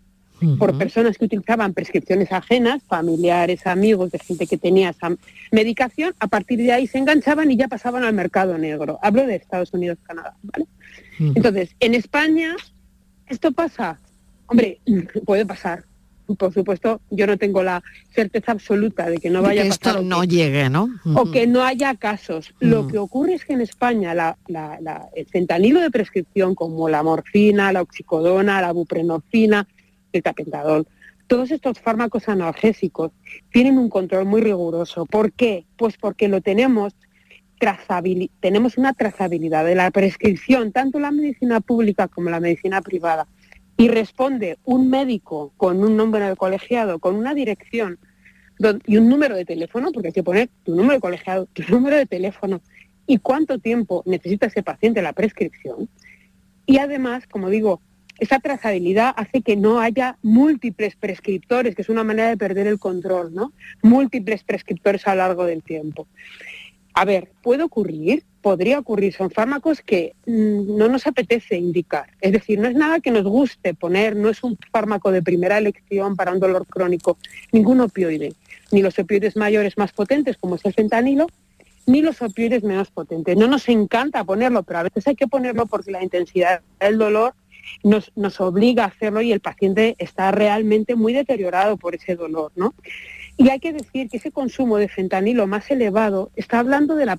por 0.58 0.76
personas 0.76 1.18
que 1.18 1.26
utilizaban 1.26 1.72
prescripciones 1.72 2.32
ajenas, 2.32 2.82
familiares, 2.82 3.66
amigos, 3.66 4.10
de 4.10 4.18
gente 4.18 4.48
que 4.48 4.58
tenía 4.58 4.90
esa 4.90 5.14
medicación, 5.52 6.14
a 6.18 6.26
partir 6.26 6.58
de 6.58 6.72
ahí 6.72 6.88
se 6.88 6.98
enganchaban 6.98 7.50
y 7.50 7.56
ya 7.56 7.68
pasaban 7.68 8.02
al 8.02 8.12
mercado 8.12 8.58
negro. 8.58 8.98
Hablo 9.02 9.24
de 9.26 9.36
Estados 9.36 9.72
Unidos, 9.72 9.98
Canadá, 10.02 10.34
¿vale? 10.42 10.66
Entonces, 11.20 11.76
en 11.78 11.94
España, 11.94 12.56
¿esto 13.28 13.52
pasa? 13.52 14.00
Hombre, 14.46 14.80
puede 15.24 15.46
pasar, 15.46 15.84
por 16.38 16.52
supuesto, 16.52 17.00
yo 17.10 17.26
no 17.26 17.36
tengo 17.36 17.62
la 17.62 17.82
certeza 18.14 18.52
absoluta 18.52 19.08
de 19.08 19.19
que 19.19 19.30
no 19.30 19.42
vaya 19.42 19.62
a 19.62 19.69
pasar. 19.69 19.96
Esto 19.96 20.02
no 20.02 20.24
llegue, 20.24 20.70
¿no? 20.70 20.88
O 21.14 21.30
que 21.30 21.46
no 21.46 21.62
haya 21.62 21.94
casos. 21.94 22.54
Lo 22.60 22.88
que 22.88 22.98
ocurre 22.98 23.34
es 23.34 23.44
que 23.44 23.52
en 23.52 23.60
España 23.60 24.36
el 25.14 25.26
fentanilo 25.26 25.80
de 25.80 25.90
prescripción, 25.90 26.54
como 26.54 26.88
la 26.88 27.02
morfina, 27.02 27.72
la 27.72 27.82
oxicodona, 27.82 28.60
la 28.60 28.72
buprenorfina, 28.72 29.66
el 30.12 30.22
tapentadol, 30.22 30.86
todos 31.26 31.50
estos 31.50 31.78
fármacos 31.80 32.28
analgésicos 32.28 33.10
tienen 33.50 33.78
un 33.78 33.88
control 33.88 34.26
muy 34.26 34.42
riguroso. 34.42 35.06
¿Por 35.06 35.32
qué? 35.32 35.64
Pues 35.76 35.96
porque 35.96 36.28
lo 36.28 36.40
tenemos 36.40 36.94
tenemos 38.40 38.76
una 38.76 38.92
trazabilidad 38.92 39.64
de 39.64 39.76
la 39.76 39.92
prescripción, 39.92 40.73
tanto 40.73 40.99
la 40.99 41.12
medicina 41.12 41.61
pública 41.61 42.08
como 42.08 42.28
la 42.28 42.40
medicina 42.40 42.82
privada 42.82 43.28
y 43.76 43.88
responde 43.88 44.59
un 44.64 44.91
médico 44.91 45.52
con 45.57 45.83
un 45.83 45.97
nombre 45.97 46.29
de 46.29 46.37
colegiado, 46.37 46.99
con 46.99 47.17
una 47.17 47.35
dirección 47.35 47.99
y 48.87 48.97
un 48.97 49.09
número 49.09 49.37
de 49.37 49.45
teléfono, 49.45 49.91
porque 49.93 50.09
hay 50.09 50.14
que 50.14 50.23
poner 50.23 50.49
tu 50.64 50.75
número 50.75 50.95
de 50.95 51.00
colegiado, 51.00 51.47
tu 51.47 51.62
número 51.69 51.97
de 51.97 52.07
teléfono 52.07 52.61
y 53.07 53.19
cuánto 53.19 53.59
tiempo 53.59 54.02
necesita 54.07 54.47
ese 54.47 54.62
paciente 54.62 55.02
la 55.02 55.12
prescripción. 55.12 55.88
Y 56.67 56.79
además, 56.79 57.26
como 57.26 57.50
digo, 57.50 57.81
esa 58.19 58.38
trazabilidad 58.38 59.12
hace 59.17 59.43
que 59.43 59.57
no 59.57 59.81
haya 59.81 60.17
múltiples 60.23 60.95
prescriptores, 60.95 61.75
que 61.75 61.83
es 61.83 61.88
una 61.88 62.05
manera 62.05 62.29
de 62.29 62.37
perder 62.37 62.69
el 62.69 62.79
control, 62.79 63.35
¿no? 63.35 63.52
Múltiples 63.83 64.45
prescriptores 64.45 65.07
a 65.09 65.14
lo 65.14 65.23
largo 65.23 65.45
del 65.45 65.62
tiempo. 65.62 66.07
A 66.94 67.04
ver, 67.04 67.30
puede 67.42 67.62
ocurrir, 67.62 68.25
podría 68.42 68.78
ocurrir, 68.78 69.14
son 69.14 69.30
fármacos 69.30 69.80
que 69.80 70.14
mm, 70.26 70.76
no 70.76 70.88
nos 70.88 71.06
apetece 71.06 71.56
indicar. 71.56 72.11
Es 72.20 72.32
decir, 72.32 72.58
no 72.58 72.68
es 72.68 72.75
nada 72.75 73.00
que 73.00 73.11
nos 73.11 73.25
guste 73.25 73.72
poner, 73.75 74.14
no 74.16 74.28
es 74.28 74.42
un 74.42 74.58
fármaco 74.70 75.11
de 75.11 75.22
primera 75.22 75.58
elección 75.58 76.16
para 76.16 76.32
un 76.32 76.40
dolor 76.40 76.66
crónico, 76.66 77.16
ningún 77.52 77.80
opioide, 77.80 78.34
ni 78.70 78.82
los 78.82 78.99
opioides 78.99 79.37
mayores 79.37 79.78
más 79.78 79.92
potentes 79.92 80.37
como 80.37 80.56
es 80.56 80.64
el 80.64 80.75
fentanilo, 80.75 81.28
ni 81.87 82.02
los 82.02 82.20
opioides 82.20 82.62
menos 82.62 82.90
potentes. 82.90 83.37
No 83.37 83.46
nos 83.46 83.68
encanta 83.68 84.25
ponerlo, 84.25 84.62
pero 84.62 84.80
a 84.80 84.82
veces 84.84 85.06
hay 85.06 85.16
que 85.16 85.26
ponerlo 85.26 85.66
porque 85.66 85.90
la 85.90 86.02
intensidad 86.02 86.61
del 86.78 86.99
dolor 86.99 87.34
nos, 87.82 88.12
nos 88.16 88.40
obliga 88.40 88.84
a 88.84 88.88
hacerlo 88.88 89.22
y 89.22 89.32
el 89.32 89.40
paciente 89.40 89.94
está 89.99 90.30
realmente 90.30 90.94
muy 90.94 91.12
deteriorado 91.12 91.76
por 91.76 91.94
ese 91.94 92.16
dolor, 92.16 92.52
¿no? 92.54 92.75
Y 93.36 93.48
hay 93.48 93.58
que 93.60 93.72
decir 93.72 94.08
que 94.08 94.18
ese 94.18 94.30
consumo 94.30 94.76
de 94.76 94.88
fentanilo 94.88 95.46
más 95.46 95.70
elevado 95.70 96.30
está 96.36 96.58
hablando 96.58 96.94
de 96.94 97.06
la, 97.06 97.18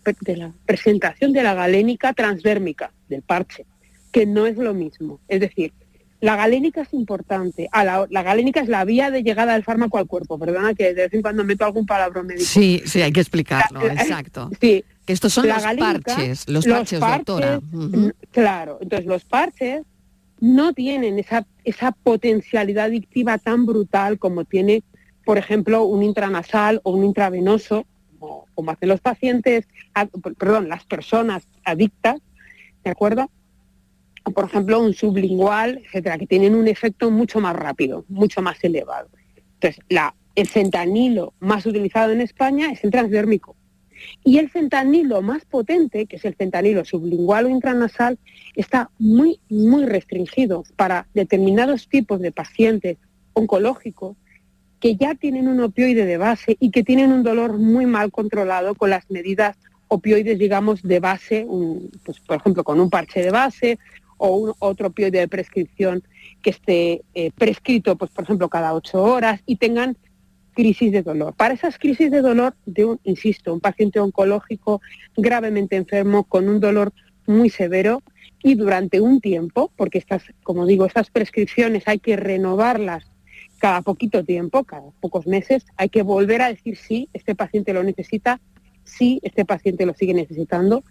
presentación 0.65 1.33
de 1.33 1.43
la 1.43 1.53
galénica 1.53 2.13
transdérmica, 2.13 2.91
del 3.09 3.21
parche, 3.23 3.65
que 4.11 4.25
no 4.25 4.45
es 4.45 4.57
lo 4.57 4.73
mismo. 4.73 5.19
Es 5.27 5.39
decir, 5.39 5.73
la 6.21 6.35
galénica 6.37 6.83
es 6.83 6.93
importante. 6.93 7.69
la, 7.73 8.23
galénica 8.23 8.61
es 8.61 8.69
la 8.69 8.85
vía 8.85 9.11
de 9.11 9.23
llegada 9.23 9.53
del 9.53 9.63
fármaco 9.63 9.97
al 9.97 10.07
cuerpo. 10.07 10.39
Perdona 10.39 10.73
que 10.73 10.93
de 10.93 11.03
vez 11.03 11.13
en 11.13 11.21
cuando 11.21 11.43
meto 11.43 11.65
algún 11.65 11.85
palabra 11.85 12.23
médico. 12.23 12.45
Sí, 12.45 12.81
sí, 12.85 13.01
hay 13.01 13.11
que 13.11 13.19
explicarlo, 13.19 13.85
exacto. 13.85 14.49
Sí. 14.61 14.85
Que 15.05 15.11
estos 15.11 15.33
son 15.33 15.49
los 15.49 15.61
parches, 15.61 16.47
los 16.47 16.65
parches, 16.65 17.01
doctora. 17.01 17.59
Claro, 18.31 18.77
entonces 18.81 19.05
los 19.05 19.25
parches 19.25 19.81
no 20.39 20.73
tienen 20.73 21.19
esa, 21.19 21.45
esa 21.63 21.91
potencialidad 21.91 22.85
adictiva 22.85 23.37
tan 23.37 23.65
brutal 23.65 24.19
como 24.19 24.45
tiene, 24.45 24.83
por 25.25 25.37
ejemplo, 25.37 25.83
un 25.83 26.03
intranasal 26.03 26.81
o 26.83 26.91
un 26.91 27.03
intravenoso, 27.03 27.85
como, 28.19 28.71
hacen 28.71 28.89
los 28.89 29.01
pacientes, 29.01 29.67
perdón, 30.37 30.69
las 30.69 30.85
personas 30.85 31.47
adictas, 31.63 32.21
¿de 32.83 32.91
acuerdo? 32.91 33.29
Por 34.33 34.45
ejemplo, 34.45 34.79
un 34.79 34.93
sublingual, 34.93 35.81
etcétera, 35.85 36.17
que 36.17 36.27
tienen 36.27 36.55
un 36.55 36.67
efecto 36.67 37.11
mucho 37.11 37.39
más 37.39 37.55
rápido, 37.55 38.05
mucho 38.07 38.41
más 38.41 38.63
elevado. 38.63 39.09
Entonces, 39.55 39.83
el 40.35 40.47
fentanilo 40.47 41.33
más 41.39 41.65
utilizado 41.65 42.11
en 42.11 42.21
España 42.21 42.71
es 42.71 42.83
el 42.83 42.91
transdérmico. 42.91 43.55
Y 44.23 44.37
el 44.37 44.49
fentanilo 44.49 45.21
más 45.21 45.45
potente, 45.45 46.05
que 46.05 46.17
es 46.17 46.25
el 46.25 46.35
fentanilo 46.35 46.83
sublingual 46.83 47.45
o 47.45 47.49
intranasal, 47.49 48.17
está 48.55 48.89
muy, 48.99 49.39
muy 49.49 49.85
restringido 49.85 50.63
para 50.75 51.07
determinados 51.13 51.87
tipos 51.87 52.19
de 52.19 52.31
pacientes 52.31 52.97
oncológicos 53.33 54.17
que 54.83 54.97
ya 54.97 55.15
tienen 55.15 55.47
un 55.47 55.61
opioide 55.61 56.05
de 56.05 56.17
base 56.17 56.57
y 56.59 56.69
que 56.69 56.83
tienen 56.83 57.13
un 57.13 57.23
dolor 57.23 57.57
muy 57.57 57.85
mal 57.85 58.11
controlado 58.11 58.75
con 58.75 58.89
las 58.89 59.09
medidas 59.09 59.55
opioides, 59.87 60.37
digamos, 60.37 60.83
de 60.83 60.99
base, 60.99 61.47
pues, 62.03 62.19
por 62.19 62.35
ejemplo, 62.35 62.65
con 62.65 62.81
un 62.81 62.89
parche 62.89 63.21
de 63.21 63.31
base 63.31 63.79
o 64.17 64.35
un, 64.35 64.53
otro 64.59 64.87
opioide 64.87 65.19
de 65.19 65.29
prescripción 65.29 66.03
que 66.41 66.49
esté 66.49 67.01
eh, 67.13 67.31
prescrito, 67.31 67.95
pues, 67.95 68.11
por 68.11 68.25
ejemplo, 68.25 68.49
cada 68.49 68.73
ocho 68.73 69.01
horas 69.01 69.39
y 69.45 69.55
tengan 69.55 69.95
crisis 70.53 70.91
de 70.91 71.01
dolor. 71.01 71.33
Para 71.33 71.53
esas 71.53 71.77
crisis 71.77 72.11
de 72.11 72.19
dolor 72.19 72.53
de 72.65 72.83
un, 72.83 72.99
insisto, 73.05 73.53
un 73.53 73.61
paciente 73.61 74.01
oncológico 74.01 74.81
gravemente 75.15 75.77
enfermo 75.77 76.25
con 76.25 76.49
un 76.49 76.59
dolor 76.59 76.91
muy 77.25 77.49
severo 77.49 78.03
y 78.43 78.55
durante 78.55 78.99
un 78.99 79.21
tiempo, 79.21 79.71
porque 79.77 79.99
estas, 79.99 80.23
como 80.43 80.65
digo, 80.65 80.85
estas 80.85 81.09
prescripciones 81.09 81.83
hay 81.87 81.99
que 81.99 82.17
renovarlas 82.17 83.12
cada 83.63 83.81
poquito 83.81 84.25
tiempo, 84.25 84.65
cada 84.65 84.91
pocos 84.99 85.25
meses, 85.25 85.65
hay 85.77 85.87
que 85.87 86.03
volver 86.03 86.41
a 86.41 86.49
decir 86.49 86.75
sí, 86.75 87.07
este 87.13 87.33
paciente 87.33 87.71
lo 87.71 87.81
necesita, 87.81 88.41
sí, 88.83 89.21
este 89.23 89.45
paciente 89.45 89.85
lo 89.85 89.93
sigue 89.93 90.13
necesitando. 90.13 90.83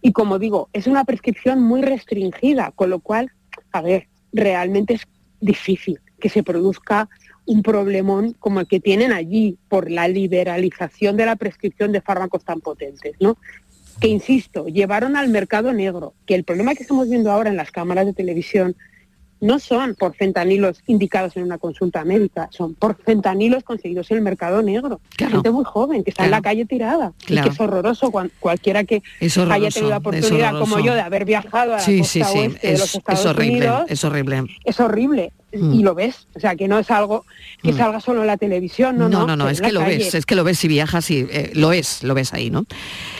Y 0.00 0.12
como 0.12 0.38
digo, 0.38 0.70
es 0.72 0.86
una 0.86 1.04
prescripción 1.04 1.60
muy 1.60 1.82
restringida, 1.82 2.72
con 2.74 2.88
lo 2.88 3.00
cual, 3.00 3.30
a 3.72 3.82
ver, 3.82 4.08
realmente 4.32 4.94
es 4.94 5.02
difícil 5.42 6.00
que 6.18 6.30
se 6.30 6.42
produzca 6.42 7.10
un 7.44 7.62
problemón 7.62 8.32
como 8.38 8.60
el 8.60 8.68
que 8.68 8.80
tienen 8.80 9.12
allí 9.12 9.58
por 9.68 9.90
la 9.90 10.08
liberalización 10.08 11.18
de 11.18 11.26
la 11.26 11.36
prescripción 11.36 11.92
de 11.92 12.00
fármacos 12.00 12.42
tan 12.42 12.62
potentes, 12.62 13.16
¿no? 13.20 13.36
Que 14.00 14.08
insisto, 14.08 14.64
llevaron 14.64 15.14
al 15.14 15.28
mercado 15.28 15.74
negro, 15.74 16.14
que 16.24 16.36
el 16.36 16.44
problema 16.44 16.74
que 16.74 16.84
estamos 16.84 17.10
viendo 17.10 17.30
ahora 17.30 17.50
en 17.50 17.58
las 17.58 17.70
cámaras 17.70 18.06
de 18.06 18.14
televisión 18.14 18.76
no 19.42 19.58
son 19.58 19.96
por 19.96 20.14
fentanilos 20.14 20.82
indicados 20.86 21.36
en 21.36 21.42
una 21.42 21.58
consulta 21.58 22.04
médica, 22.04 22.48
son 22.52 22.74
por 22.74 22.96
fentanilos 22.96 23.64
conseguidos 23.64 24.10
en 24.12 24.18
el 24.18 24.22
mercado 24.22 24.62
negro. 24.62 25.00
Gente 25.18 25.50
muy 25.50 25.64
joven 25.64 26.04
que 26.04 26.10
está 26.10 26.24
en 26.24 26.30
la 26.30 26.40
calle 26.40 26.64
tirada. 26.64 27.12
Y 27.26 27.34
que 27.40 27.48
es 27.48 27.60
horroroso 27.60 28.12
cualquiera 28.38 28.84
que 28.84 29.02
haya 29.50 29.70
tenido 29.70 29.90
la 29.90 29.98
oportunidad 29.98 30.58
como 30.58 30.78
yo 30.78 30.94
de 30.94 31.00
haber 31.00 31.24
viajado 31.24 31.74
a 31.74 31.78
la 31.78 31.84
costa 31.84 32.30
oeste 32.30 32.66
de 32.68 32.78
los 32.78 32.94
Estados 32.94 33.26
horrible, 33.26 33.56
Unidos. 33.56 33.84
Es 33.88 34.04
horrible. 34.04 34.44
Es 34.64 34.80
horrible 34.80 35.32
y 35.52 35.58
mm. 35.58 35.82
lo 35.82 35.94
ves, 35.94 36.26
o 36.34 36.40
sea, 36.40 36.56
que 36.56 36.66
no 36.66 36.78
es 36.78 36.90
algo 36.90 37.24
que 37.62 37.72
mm. 37.72 37.76
salga 37.76 38.00
solo 38.00 38.22
en 38.22 38.26
la 38.26 38.36
televisión, 38.36 38.96
no, 38.96 39.08
no, 39.08 39.26
no, 39.26 39.36
no, 39.36 39.48
es 39.48 39.60
que 39.60 39.72
lo 39.72 39.80
ves, 39.80 40.14
es 40.14 40.26
que 40.26 40.34
lo 40.34 40.44
ves 40.44 40.58
si 40.58 40.68
viajas 40.68 41.10
y 41.10 41.26
eh, 41.30 41.50
lo 41.54 41.72
es, 41.72 42.02
lo 42.02 42.14
ves 42.14 42.32
ahí, 42.32 42.50
¿no? 42.50 42.64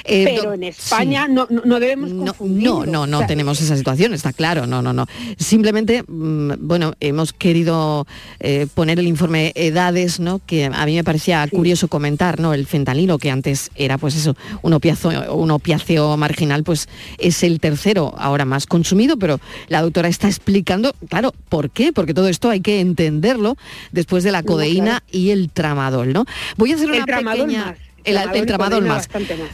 Eh, 0.05 0.25
Pero 0.25 0.55
en 0.55 0.65
España 0.65 1.29
no, 1.29 1.47
no, 1.51 1.79
debemos 1.79 2.13
confundir. 2.13 2.65
No, 2.65 2.87
no, 2.87 3.07
no 3.07 3.27
tenemos 3.27 3.61
esa 3.61 3.77
situación, 3.77 4.15
está 4.15 4.33
claro, 4.33 4.67
no, 4.67 4.83
no, 4.83 4.93
no. 4.93 5.07
Simplemente, 5.39 6.03
mm, 6.07 6.53
bueno, 6.59 6.95
hemos 7.01 7.33
querido 7.33 8.07
eh, 8.41 8.67
poner 8.75 8.99
el 8.99 9.07
informe 9.07 9.53
edades, 9.55 10.19
¿no? 10.19 10.41
Que 10.45 10.65
a 10.65 10.87
mí 10.87 10.95
me 10.95 11.05
parecía 11.05 11.47
curioso 11.49 11.89
comentar, 11.89 12.41
¿no? 12.41 12.55
El 12.55 12.67
fentanilo, 12.67 13.19
que 13.19 13.31
antes 13.31 13.71
era, 13.77 13.99
pues 13.99 14.17
eso, 14.17 14.37
un 14.63 14.73
opiáceo, 14.73 15.35
un 15.35 15.51
opiáceo 15.51 16.17
marginal, 16.17 16.65
pues 16.65 16.89
es 17.19 17.43
el 17.43 17.61
tercero 17.61 18.15
ahora 18.17 18.45
más 18.45 18.67
consumido, 18.67 19.17
pero 19.19 19.41
la 19.69 19.83
doctora 19.83 20.09
está 20.09 20.29
explicando, 20.29 20.95
claro, 21.09 21.33
¿por 21.49 21.71
qué? 21.71 21.93
Porque 21.93 22.15
todo 22.15 22.22
esto 22.29 22.51
hay 22.51 22.61
que 22.61 22.81
entenderlo 22.81 23.57
después 23.91 24.25
de 24.25 24.33
la 24.33 24.43
codeína 24.43 25.03
y 25.11 25.31
el 25.31 25.51
tramadol, 25.51 26.13
¿no? 26.13 26.25
Voy 26.57 26.73
a 26.73 26.77
hacer 26.77 26.91
una 26.91 27.05
pequeña... 27.05 27.77
El, 28.05 28.47
tramadol 28.47 28.85
más. 28.85 29.09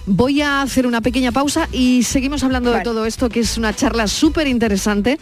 Voy 0.07 0.41
a 0.41 0.63
hacer 0.63 0.87
una 0.87 1.03
pequeña 1.03 1.33
pausa 1.33 1.69
y 1.71 2.03
seguimos 2.03 2.43
hablando 2.43 2.73
de 2.73 2.81
todo 2.81 3.05
esto, 3.05 3.29
que 3.29 3.41
es 3.41 3.59
una 3.59 3.77
charla 3.77 4.09
súper 4.09 4.47
interesante 4.47 5.19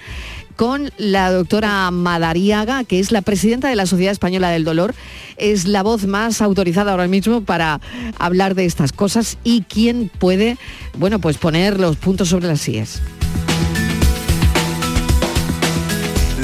con 0.57 0.91
la 0.97 1.31
doctora 1.31 1.91
Madariaga, 1.91 2.85
que 2.85 2.99
es 2.99 3.13
la 3.13 3.23
presidenta 3.23 3.69
de 3.69 3.77
la 3.77 3.87
Sociedad 3.87 4.13
Española 4.13 4.51
del 4.51 4.65
Dolor. 4.65 4.95
Es 5.37 5.67
la 5.67 5.83
voz 5.83 6.07
más 6.07 6.41
autorizada 6.41 6.93
ahora 6.93 7.09
mismo 7.09 7.43
para 7.43 7.81
hablar 8.19 8.55
de 8.55 8.65
estas 8.65 8.93
cosas 8.93 9.39
y 9.45 9.63
quien 9.63 10.09
puede, 10.09 10.57
bueno, 10.97 11.19
pues 11.21 11.37
poner 11.37 11.79
los 11.79 11.97
puntos 11.97 12.29
sobre 12.29 12.47
las 12.47 12.61
sillas. 12.61 13.03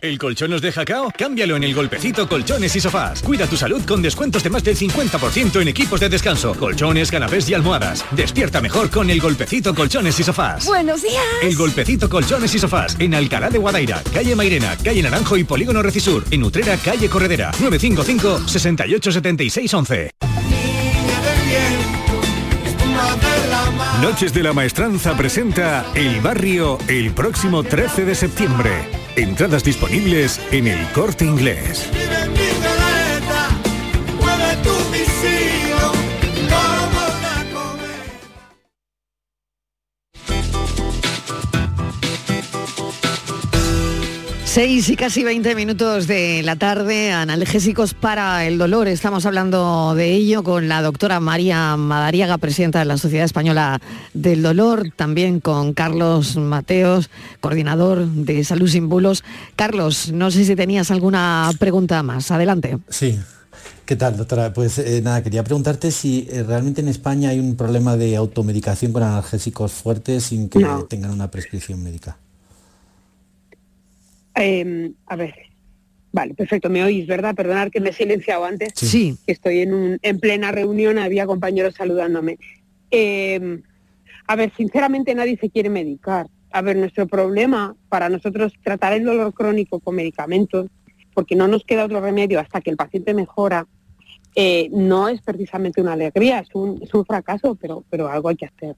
¿El 0.00 0.18
colchón 0.18 0.50
nos 0.50 0.62
deja 0.62 0.84
cao? 0.86 1.12
Cámbialo 1.16 1.56
en 1.56 1.64
el 1.64 1.74
Golpecito 1.74 2.26
Colchones 2.26 2.74
y 2.74 2.80
Sofás. 2.80 3.22
Cuida 3.22 3.46
tu 3.46 3.56
salud 3.56 3.82
con 3.86 4.00
descuentos 4.00 4.42
de 4.42 4.48
más 4.48 4.64
del 4.64 4.74
50% 4.76 5.60
en 5.60 5.68
equipos 5.68 6.00
de 6.00 6.08
descanso, 6.08 6.54
colchones, 6.54 7.10
canapés 7.10 7.48
y 7.50 7.54
almohadas. 7.54 8.04
Despierta 8.12 8.62
mejor 8.62 8.88
con 8.88 9.10
el 9.10 9.20
Golpecito 9.20 9.74
Colchones 9.74 10.18
y 10.18 10.22
Sofás. 10.22 10.64
Buenos 10.64 11.02
días. 11.02 11.22
El 11.42 11.54
Golpecito 11.54 12.08
Colchones 12.08 12.54
y 12.54 12.58
Sofás 12.58 12.96
en 12.98 13.14
Alcalá 13.14 13.50
de 13.50 13.58
Guadaira, 13.58 14.02
calle 14.14 14.34
Mairena, 14.34 14.74
calle 14.82 15.02
Naranjo 15.02 15.36
y 15.36 15.44
Polígono 15.44 15.82
Recisur. 15.82 16.24
En 16.30 16.44
Utrera, 16.44 16.78
calle 16.78 17.10
Corredera. 17.10 17.50
955 17.60 18.48
68 18.48 19.12
76 19.12 19.74
11. 19.74 20.10
Noches 24.00 24.32
de 24.32 24.42
la 24.42 24.54
Maestranza 24.54 25.14
presenta 25.14 25.84
El 25.94 26.22
Barrio 26.22 26.78
el 26.88 27.12
próximo 27.12 27.62
13 27.62 28.06
de 28.06 28.14
septiembre. 28.14 29.09
Entradas 29.20 29.62
disponibles 29.62 30.40
en 30.50 30.66
el 30.66 30.92
corte 30.92 31.26
inglés. 31.26 31.90
6 44.52 44.88
y 44.88 44.96
casi 44.96 45.22
20 45.22 45.54
minutos 45.54 46.08
de 46.08 46.42
la 46.42 46.56
tarde, 46.56 47.12
analgésicos 47.12 47.94
para 47.94 48.44
el 48.48 48.58
dolor. 48.58 48.88
Estamos 48.88 49.24
hablando 49.24 49.94
de 49.94 50.12
ello 50.12 50.42
con 50.42 50.66
la 50.66 50.82
doctora 50.82 51.20
María 51.20 51.76
Madariaga, 51.76 52.36
presidenta 52.36 52.80
de 52.80 52.84
la 52.86 52.98
Sociedad 52.98 53.24
Española 53.24 53.80
del 54.12 54.42
Dolor, 54.42 54.90
también 54.96 55.38
con 55.38 55.72
Carlos 55.72 56.36
Mateos, 56.36 57.10
coordinador 57.38 58.08
de 58.08 58.42
Salud 58.42 58.68
Sin 58.68 58.88
Bulos. 58.88 59.22
Carlos, 59.54 60.10
no 60.10 60.32
sé 60.32 60.44
si 60.44 60.56
tenías 60.56 60.90
alguna 60.90 61.52
pregunta 61.60 62.02
más. 62.02 62.32
Adelante. 62.32 62.76
Sí. 62.88 63.20
¿Qué 63.84 63.94
tal, 63.94 64.16
doctora? 64.16 64.52
Pues 64.52 64.80
eh, 64.80 65.00
nada, 65.00 65.22
quería 65.22 65.44
preguntarte 65.44 65.92
si 65.92 66.26
eh, 66.28 66.42
realmente 66.42 66.80
en 66.80 66.88
España 66.88 67.28
hay 67.28 67.38
un 67.38 67.54
problema 67.54 67.96
de 67.96 68.16
automedicación 68.16 68.90
con 68.90 69.04
analgésicos 69.04 69.70
fuertes 69.70 70.24
sin 70.24 70.48
que 70.48 70.66
tengan 70.88 71.12
una 71.12 71.30
prescripción 71.30 71.80
médica. 71.84 72.18
Em, 74.34 74.94
a 75.06 75.16
ver, 75.16 75.34
vale, 76.12 76.34
perfecto, 76.34 76.70
me 76.70 76.84
oís, 76.84 77.06
¿verdad? 77.06 77.34
Perdonad 77.34 77.70
que 77.70 77.80
me 77.80 77.90
he 77.90 77.92
silenciado 77.92 78.44
antes. 78.44 78.72
Sí. 78.74 79.16
Estoy 79.26 79.60
en, 79.60 79.74
un, 79.74 79.98
en 80.02 80.20
plena 80.20 80.52
reunión, 80.52 80.98
había 80.98 81.26
compañeros 81.26 81.74
saludándome. 81.74 82.38
Em, 82.90 83.62
a 84.26 84.36
ver, 84.36 84.52
sinceramente 84.56 85.14
nadie 85.14 85.36
se 85.40 85.50
quiere 85.50 85.70
medicar. 85.70 86.26
A 86.52 86.62
ver, 86.62 86.76
nuestro 86.76 87.06
problema 87.06 87.76
para 87.88 88.08
nosotros 88.08 88.52
tratar 88.62 88.92
el 88.92 89.04
dolor 89.04 89.32
crónico 89.32 89.80
con 89.80 89.94
medicamentos, 89.94 90.66
porque 91.14 91.36
no 91.36 91.48
nos 91.48 91.64
queda 91.64 91.84
otro 91.84 92.00
remedio 92.00 92.40
hasta 92.40 92.60
que 92.60 92.70
el 92.70 92.76
paciente 92.76 93.14
mejora, 93.14 93.66
eh, 94.36 94.68
no 94.70 95.08
es 95.08 95.20
precisamente 95.22 95.80
una 95.80 95.94
alegría, 95.94 96.40
es 96.40 96.48
un, 96.54 96.80
es 96.82 96.94
un 96.94 97.04
fracaso, 97.04 97.56
pero, 97.56 97.84
pero 97.90 98.08
algo 98.08 98.28
hay 98.28 98.36
que 98.36 98.46
hacer. 98.46 98.76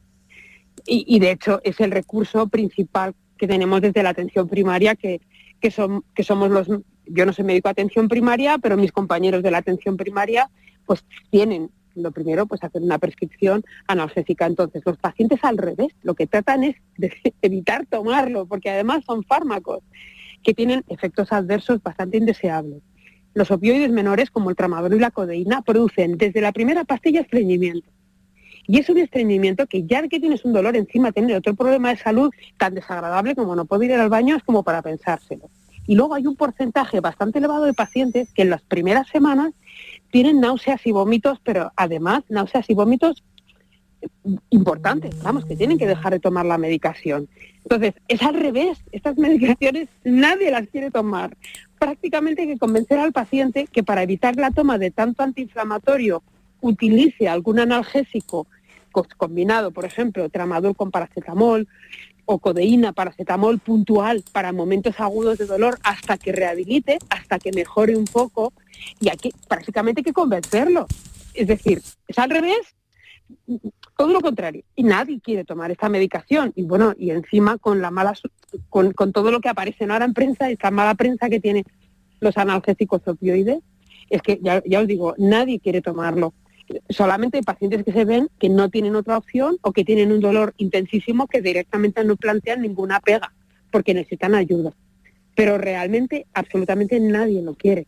Y, 0.87 1.04
y, 1.06 1.21
de 1.21 1.32
hecho 1.32 1.61
es 1.62 1.78
el 1.80 1.90
recurso 1.90 2.49
principal 2.49 3.14
que 3.37 3.47
tenemos 3.47 3.80
desde 3.82 4.02
la 4.02 4.11
atención 4.11 4.49
primaria 4.49 4.94
que, 4.94 5.21
que, 5.62 5.71
son, 5.71 6.04
que 6.14 6.25
somos 6.25 6.50
los, 6.50 6.66
yo 7.07 7.25
no 7.25 7.33
soy 7.33 7.45
médico 7.45 7.69
de 7.69 7.73
atención 7.73 8.09
primaria, 8.09 8.59
pero 8.59 8.76
mis 8.76 8.92
compañeros 8.92 9.42
de 9.42 9.50
la 9.52 9.59
atención 9.59 9.97
primaria 9.97 10.50
pues 10.85 11.04
tienen 11.31 11.71
lo 11.95 12.11
primero, 12.11 12.47
pues 12.47 12.64
hacer 12.64 12.83
una 12.83 12.99
prescripción 12.99 13.62
analgésica. 13.87 14.47
Entonces, 14.47 14.83
los 14.85 14.97
pacientes 14.97 15.38
al 15.42 15.59
revés, 15.59 15.95
lo 16.02 16.14
que 16.14 16.26
tratan 16.26 16.64
es 16.64 16.76
de 16.97 17.12
evitar 17.42 17.87
tomarlo, 17.87 18.47
porque 18.47 18.71
además 18.71 19.04
son 19.07 19.23
fármacos 19.25 19.81
que 20.42 20.54
tienen 20.54 20.85
efectos 20.88 21.33
adversos 21.33 21.83
bastante 21.83 22.16
indeseables. 22.16 22.83
Los 23.35 23.50
opioides 23.50 23.92
menores, 23.92 24.31
como 24.31 24.50
el 24.50 24.57
tramadol 24.57 24.95
y 24.95 24.99
la 24.99 25.11
codeína, 25.11 25.62
producen 25.62 26.16
desde 26.16 26.40
la 26.40 26.52
primera 26.52 26.85
pastilla 26.85 27.21
estreñimiento. 27.21 27.88
Y 28.66 28.78
es 28.78 28.88
un 28.88 28.99
estreñimiento 28.99 29.66
que 29.66 29.85
ya 29.85 30.07
que 30.09 30.21
tienes 30.21 30.45
un 30.45 30.52
dolor 30.52 30.76
encima, 30.76 31.12
tener 31.12 31.37
otro 31.37 31.54
problema 31.54 31.90
de 31.90 31.97
salud 31.97 32.33
tan 32.59 32.75
desagradable 32.75 33.35
como 33.35 33.57
no 33.57 33.64
poder 33.64 33.90
ir 33.90 33.97
al 33.97 34.09
baño 34.09 34.37
es 34.37 34.42
como 34.42 34.62
para 34.62 34.83
pensárselo. 34.83 35.50
Y 35.87 35.97
luego 35.97 36.14
hay 36.14 36.26
un 36.26 36.37
porcentaje 36.37 37.00
bastante 37.00 37.38
elevado 37.38 37.64
de 37.64 37.75
pacientes 37.75 38.33
que 38.33 38.42
en 38.42 38.50
las 38.50 38.62
primeras 38.62 39.09
semanas 39.09 39.52
tienen 40.11 40.40
náuseas 40.40 40.87
y 40.87 40.92
vómitos, 40.92 41.40
pero 41.42 41.73
además 41.76 42.23
náuseas 42.28 42.69
y 42.71 42.75
vómitos 42.75 43.25
importantes, 44.50 45.21
vamos, 45.23 45.45
que 45.45 45.57
tienen 45.57 45.78
que 45.78 45.87
dejar 45.87 46.12
de 46.12 46.21
tomar 46.21 46.47
la 46.47 46.59
medicación. 46.59 47.28
Entonces, 47.64 47.95
es 48.09 48.23
al 48.23 48.35
revés, 48.35 48.78
estas 48.92 49.16
medicaciones 49.16 49.88
nadie 50.04 50.50
las 50.50 50.69
quiere 50.69 50.90
tomar. 50.90 51.37
Prácticamente 51.78 52.42
hay 52.42 52.49
que 52.49 52.59
convencer 52.59 52.99
al 52.99 53.12
paciente 53.12 53.66
que 53.71 53.83
para 53.83 54.02
evitar 54.02 54.37
la 54.37 54.50
toma 54.50 54.78
de 54.78 54.90
tanto 54.90 55.23
antiinflamatorio 55.23 56.23
utilice 56.62 57.28
algún 57.28 57.61
analgésico 57.61 58.47
combinado, 59.16 59.71
por 59.71 59.85
ejemplo, 59.85 60.28
tramadol 60.28 60.76
con 60.76 60.90
paracetamol 60.90 61.69
o 62.25 62.38
codeína, 62.38 62.92
paracetamol 62.92 63.59
puntual 63.59 64.23
para 64.33 64.52
momentos 64.52 65.00
agudos 65.00 65.38
de 65.38 65.47
dolor 65.47 65.78
hasta 65.83 66.19
que 66.19 66.33
rehabilite, 66.33 66.99
hasta 67.11 67.38
que 67.38 67.52
mejore 67.52 67.97
un 67.97 68.04
poco, 68.04 68.52
y 69.00 69.09
aquí 69.09 69.33
prácticamente 69.49 70.02
que 70.02 70.12
convencerlo. 70.12 70.87
Es 71.35 71.47
decir, 71.47 71.83
es 72.07 72.19
al 72.19 72.31
revés, 72.31 72.61
todo 73.97 74.12
lo 74.12 74.21
contrario. 74.21 74.62
Y 74.76 74.85
nadie 74.85 75.21
quiere 75.21 75.45
tomar 75.45 75.71
esta 75.71 75.88
medicación. 75.88 76.52
Y 76.54 76.62
bueno, 76.64 76.95
y 76.99 77.11
encima 77.11 77.59
con 77.59 77.81
la 77.81 77.90
mala 77.90 78.14
con, 78.69 78.92
todo 78.92 79.31
lo 79.31 79.40
que 79.40 79.49
aparece 79.49 79.85
ahora 79.85 80.04
en 80.04 80.14
prensa, 80.14 80.50
esta 80.50 80.71
mala 80.71 80.95
prensa 80.95 81.28
que 81.28 81.40
tienen 81.40 81.64
los 82.21 82.37
analgésicos 82.37 83.02
opioides, 83.07 83.61
es 84.11 84.23
que 84.23 84.38
ya, 84.42 84.62
ya 84.66 84.81
os 84.81 84.87
digo, 84.87 85.14
nadie 85.19 85.58
quiere 85.58 85.80
tomarlo 85.80 86.34
solamente 86.89 87.43
pacientes 87.43 87.85
que 87.85 87.93
se 87.93 88.05
ven 88.05 88.29
que 88.39 88.49
no 88.49 88.69
tienen 88.71 88.97
otra 88.97 89.17
opción 89.17 89.57
o 89.63 89.73
que 89.73 89.85
tienen 89.85 90.13
un 90.13 90.21
dolor 90.21 90.55
intensísimo 90.57 91.27
que 91.27 91.43
directamente 91.43 92.05
no 92.05 92.17
plantean 92.17 92.63
ninguna 92.63 93.01
pega 93.01 93.33
porque 93.71 93.95
necesitan 93.95 94.35
ayuda. 94.35 94.73
Pero 95.35 95.59
realmente 95.59 96.27
absolutamente 96.35 96.99
nadie 97.01 97.43
lo 97.43 97.55
quiere. 97.55 97.87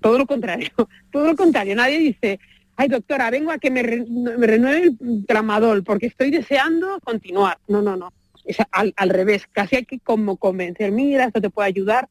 todo 0.00 0.18
lo 0.18 0.26
contrario, 0.26 0.70
todo 1.12 1.26
lo 1.26 1.36
contrario. 1.36 1.74
Nadie 1.74 1.98
dice, 1.98 2.38
ay 2.76 2.88
doctora, 2.88 3.30
vengo 3.30 3.50
a 3.50 3.58
que 3.58 3.70
me, 3.70 3.82
renueve 3.82 4.82
el 5.00 5.26
tramadol 5.26 5.82
porque 5.82 6.06
estoy 6.06 6.30
deseando 6.30 7.00
continuar. 7.04 7.58
No, 7.68 7.82
no, 7.82 7.96
no. 7.96 8.12
Es 8.44 8.56
al, 8.72 8.92
al 8.96 9.08
revés, 9.10 9.46
casi 9.52 9.76
hay 9.76 9.84
que 9.84 10.00
como 10.00 10.36
convencer, 10.36 10.90
mira, 10.90 11.24
esto 11.24 11.40
te 11.40 11.50
puede 11.50 11.68
ayudar. 11.68 12.08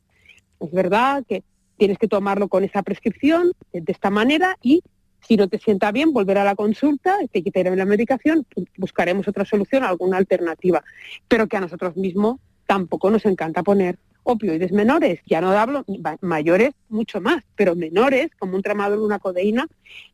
Es 0.59 0.71
verdad 0.71 1.23
que 1.27 1.43
tienes 1.81 1.97
que 1.97 2.07
tomarlo 2.07 2.47
con 2.47 2.63
esa 2.63 2.83
prescripción, 2.83 3.53
de 3.73 3.91
esta 3.91 4.11
manera, 4.11 4.55
y 4.61 4.83
si 5.27 5.37
no 5.37 5.47
te 5.47 5.59
sienta 5.59 5.91
bien, 5.91 6.13
volver 6.13 6.37
a 6.37 6.43
la 6.43 6.55
consulta, 6.55 7.17
te 7.31 7.43
quitaremos 7.43 7.77
la 7.77 7.85
medicación, 7.85 8.45
buscaremos 8.77 9.27
otra 9.27 9.45
solución, 9.45 9.83
alguna 9.83 10.17
alternativa. 10.17 10.83
Pero 11.27 11.47
que 11.47 11.57
a 11.57 11.61
nosotros 11.61 11.95
mismos 11.95 12.39
tampoco 12.65 13.09
nos 13.09 13.25
encanta 13.25 13.63
poner 13.63 13.97
opioides 14.23 14.71
menores. 14.71 15.19
Ya 15.25 15.41
no 15.41 15.51
hablo 15.51 15.85
mayores, 16.21 16.71
mucho 16.89 17.21
más, 17.21 17.43
pero 17.55 17.75
menores, 17.75 18.31
como 18.37 18.55
un 18.55 18.61
tramador 18.61 18.99
o 18.99 19.05
una 19.05 19.19
codeína, 19.19 19.67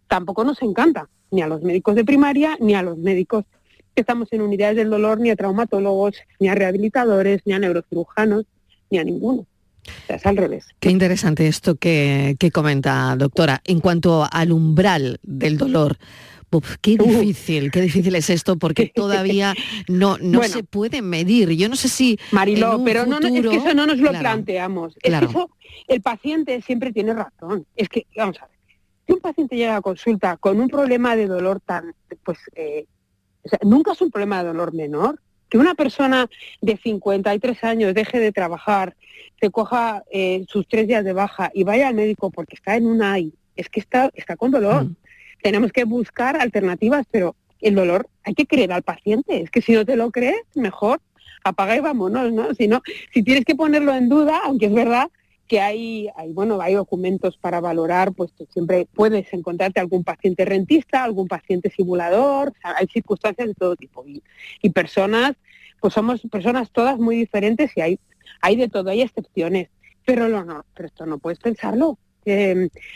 tampoco 0.08 0.44
nos 0.44 0.62
encanta, 0.62 1.10
ni 1.32 1.42
a 1.42 1.48
los 1.48 1.62
médicos 1.62 1.96
de 1.96 2.06
primaria, 2.06 2.58
ni 2.60 2.76
a 2.76 2.82
los 2.82 2.98
médicos 2.98 3.46
que 3.96 4.02
estamos 4.02 4.32
en 4.32 4.42
unidades 4.42 4.78
del 4.78 4.90
dolor, 4.90 5.20
ni 5.20 5.30
a 5.30 5.36
traumatólogos, 5.36 6.18
ni 6.40 6.50
a 6.50 6.56
rehabilitadores, 6.56 7.42
ni 7.46 7.54
a 7.54 7.60
neurocirujanos, 7.60 8.46
ni 8.90 9.00
a 9.00 9.04
ninguno 9.04 9.46
es 10.08 10.26
al 10.26 10.38
revés. 10.38 10.68
Qué 10.80 10.90
interesante 10.90 11.48
esto 11.48 11.76
que, 11.76 12.36
comenta, 12.54 13.16
doctora. 13.18 13.62
En 13.66 13.80
cuanto 13.80 14.28
al 14.30 14.52
umbral 14.52 15.20
del 15.24 15.58
dolor, 15.58 15.98
qué 16.82 16.98
difícil, 16.98 17.72
qué 17.72 17.82
difícil 17.82 18.16
es 18.16 18.30
esto 18.30 18.58
porque 18.58 18.92
todavía 18.96 19.54
no, 19.88 20.18
no 20.20 20.44
se 20.44 20.64
puede 20.64 21.02
medir. 21.02 21.52
Yo 21.52 21.70
no 21.70 21.76
sé 21.76 21.90
si. 21.90 22.20
Mariló, 22.32 22.82
pero 22.84 23.06
no, 23.06 23.20
es 23.20 23.42
que 23.42 23.56
eso 23.56 23.74
no 23.74 23.86
nos 23.86 23.98
lo 23.98 24.12
planteamos. 24.12 24.96
eso, 25.02 25.50
el 25.88 26.02
paciente 26.02 26.62
siempre 26.62 26.92
tiene 26.92 27.14
razón. 27.14 27.66
Es 27.76 27.90
que, 27.90 28.06
vamos 28.16 28.38
a 28.42 28.48
ver, 28.48 28.58
si 29.06 29.14
un 29.14 29.20
paciente 29.20 29.56
llega 29.56 29.78
a 29.78 29.82
consulta 29.82 30.38
con 30.38 30.60
un 30.60 30.68
problema 30.68 31.16
de 31.16 31.28
dolor 31.28 31.62
tan, 31.62 31.94
pues, 32.24 32.40
eh, 32.56 32.86
nunca 33.62 33.94
es 33.94 34.02
un 34.02 34.12
problema 34.12 34.40
de 34.40 34.50
dolor 34.50 34.74
menor 34.74 35.20
que 35.50 35.58
una 35.58 35.76
persona 35.76 36.30
de 36.62 36.78
53 36.78 37.64
años 37.64 37.94
deje 37.94 38.20
de 38.20 38.32
trabajar, 38.32 38.96
se 39.40 39.50
coja 39.50 40.04
eh, 40.12 40.46
sus 40.48 40.68
tres 40.68 40.88
días 40.88 41.06
de 41.06 41.14
baja 41.14 41.52
y 41.54 41.64
vaya 41.64 41.88
al 41.88 41.96
médico 41.96 42.32
porque 42.32 42.56
está 42.56 42.76
en 42.76 42.88
un 42.88 43.02
AI, 43.02 43.34
es 43.56 43.70
que 43.70 43.80
está, 43.80 44.10
está 44.14 44.36
con 44.36 44.52
dolor. 44.52 44.86
Mm. 44.86 44.96
Tenemos 45.42 45.72
que 45.72 45.84
buscar 45.84 46.40
alternativas, 46.40 47.06
pero 47.12 47.36
el 47.62 47.76
dolor 47.76 48.08
hay 48.24 48.34
que 48.34 48.46
creer 48.46 48.72
al 48.72 48.84
paciente. 48.84 49.42
Es 49.42 49.52
que 49.52 49.62
si 49.62 49.74
no 49.74 49.86
te 49.86 49.96
lo 49.96 50.12
crees, 50.12 50.42
mejor 50.56 51.00
apaga 51.44 51.76
y 51.76 51.80
vámonos, 51.80 52.32
¿no? 52.34 52.54
Si, 52.54 52.68
no, 52.68 52.82
si 53.14 53.24
tienes 53.24 53.46
que 53.46 53.56
ponerlo 53.56 53.94
en 53.94 54.10
duda, 54.10 54.42
aunque 54.44 54.66
es 54.66 54.74
verdad 54.74 55.10
que 55.48 55.62
hay, 55.62 56.10
hay, 56.16 56.34
bueno, 56.34 56.60
hay 56.62 56.74
documentos 56.74 57.38
para 57.38 57.62
valorar, 57.62 58.12
pues 58.14 58.32
siempre 58.52 58.88
puedes 58.94 59.32
encontrarte 59.34 59.80
algún 59.80 60.04
paciente 60.04 60.44
rentista, 60.46 61.04
algún 61.04 61.28
paciente 61.28 61.70
simulador, 61.70 62.54
hay 62.64 62.88
circunstancias 62.88 63.48
de 63.48 63.54
todo 63.54 63.76
tipo 63.76 64.04
y, 64.06 64.70
personas, 64.72 65.34
pues 65.80 65.94
somos 65.94 66.22
personas 66.30 66.72
todas 66.72 67.00
muy 67.00 67.16
diferentes 67.16 67.72
y 67.76 67.82
hay, 67.82 68.00
hay 68.42 68.58
de 68.58 68.68
todo, 68.68 68.90
hay 68.90 69.02
excepciones, 69.02 69.70
pero 70.06 70.28
no, 70.28 70.66
pero 70.74 70.88
esto 70.88 71.06
no 71.06 71.18
puedes 71.18 71.40
pensarlo. 71.40 71.98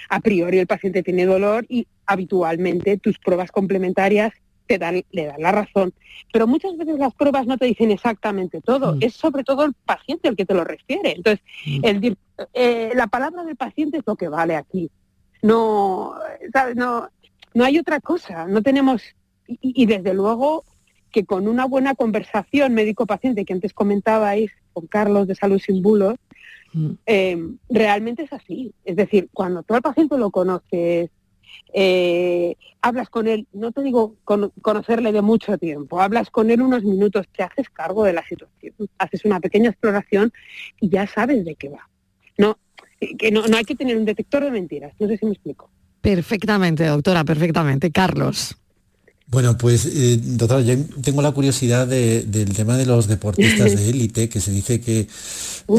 a 0.09 0.19
priori 0.19 0.59
el 0.59 0.67
paciente 0.67 1.03
tiene 1.03 1.25
dolor 1.25 1.65
y 1.69 1.87
habitualmente 2.05 2.97
tus 2.97 3.17
pruebas 3.17 3.51
complementarias 3.51 4.33
te 4.71 4.77
dan, 4.77 5.03
le 5.11 5.25
dan 5.25 5.41
la 5.41 5.51
razón. 5.51 5.93
Pero 6.31 6.47
muchas 6.47 6.77
veces 6.77 6.97
las 6.97 7.13
pruebas 7.13 7.45
no 7.45 7.57
te 7.57 7.65
dicen 7.65 7.91
exactamente 7.91 8.61
todo, 8.61 8.95
mm. 8.95 8.99
es 9.01 9.13
sobre 9.15 9.43
todo 9.43 9.65
el 9.65 9.73
paciente 9.73 10.29
el 10.29 10.37
que 10.37 10.45
te 10.45 10.53
lo 10.53 10.63
refiere. 10.63 11.15
Entonces, 11.17 11.43
mm. 11.65 11.79
el, 11.83 12.17
eh, 12.53 12.91
la 12.95 13.07
palabra 13.07 13.43
del 13.43 13.57
paciente 13.57 13.97
es 13.97 14.03
lo 14.05 14.15
que 14.15 14.29
vale 14.29 14.55
aquí. 14.55 14.89
No, 15.41 16.15
No, 16.75 17.09
no 17.53 17.65
hay 17.65 17.79
otra 17.79 17.99
cosa, 17.99 18.47
no 18.47 18.61
tenemos, 18.61 19.03
y, 19.47 19.85
desde 19.85 20.13
luego 20.13 20.63
que 21.11 21.25
con 21.25 21.49
una 21.49 21.65
buena 21.65 21.93
conversación 21.95 22.73
médico-paciente 22.73 23.43
que 23.43 23.51
antes 23.51 23.73
comentabais 23.73 24.51
con 24.71 24.87
Carlos 24.87 25.27
de 25.27 25.35
Salud 25.35 25.59
Sin 25.59 25.81
Bulos, 25.81 26.15
mm. 26.71 26.91
eh, 27.05 27.37
realmente 27.69 28.23
es 28.23 28.31
así. 28.31 28.73
Es 28.85 28.95
decir, 28.95 29.27
cuando 29.33 29.63
tú 29.63 29.73
al 29.73 29.81
paciente 29.81 30.17
lo 30.17 30.31
conoces, 30.31 31.09
eh, 31.73 32.55
hablas 32.81 33.09
con 33.09 33.27
él, 33.27 33.47
no 33.53 33.71
te 33.71 33.81
digo 33.83 34.15
conocerle 34.61 35.11
de 35.11 35.21
mucho 35.21 35.57
tiempo, 35.57 36.01
hablas 36.01 36.29
con 36.29 36.49
él 36.51 36.61
unos 36.61 36.83
minutos, 36.83 37.27
te 37.35 37.43
haces 37.43 37.69
cargo 37.69 38.03
de 38.03 38.13
la 38.13 38.25
situación, 38.25 38.73
haces 38.97 39.25
una 39.25 39.39
pequeña 39.39 39.69
exploración 39.69 40.31
y 40.79 40.89
ya 40.89 41.07
sabes 41.07 41.45
de 41.45 41.55
qué 41.55 41.69
va. 41.69 41.87
No, 42.37 42.57
que 43.17 43.31
no, 43.31 43.47
no 43.47 43.57
hay 43.57 43.63
que 43.63 43.75
tener 43.75 43.97
un 43.97 44.05
detector 44.05 44.43
de 44.43 44.51
mentiras, 44.51 44.93
no 44.99 45.07
sé 45.07 45.17
si 45.17 45.25
me 45.25 45.33
explico. 45.33 45.69
Perfectamente, 46.01 46.85
doctora, 46.85 47.23
perfectamente. 47.23 47.91
Carlos. 47.91 48.57
Bueno, 49.31 49.57
pues, 49.57 49.85
eh, 49.85 50.19
doctora, 50.21 50.59
yo 50.59 50.75
tengo 51.01 51.21
la 51.21 51.31
curiosidad 51.31 51.87
del 51.87 52.53
tema 52.53 52.75
de 52.75 52.85
los 52.85 53.07
deportistas 53.07 53.77
de 53.77 53.89
élite, 53.89 54.27
que 54.27 54.41
se 54.41 54.51
dice 54.51 54.81
que, 54.81 55.07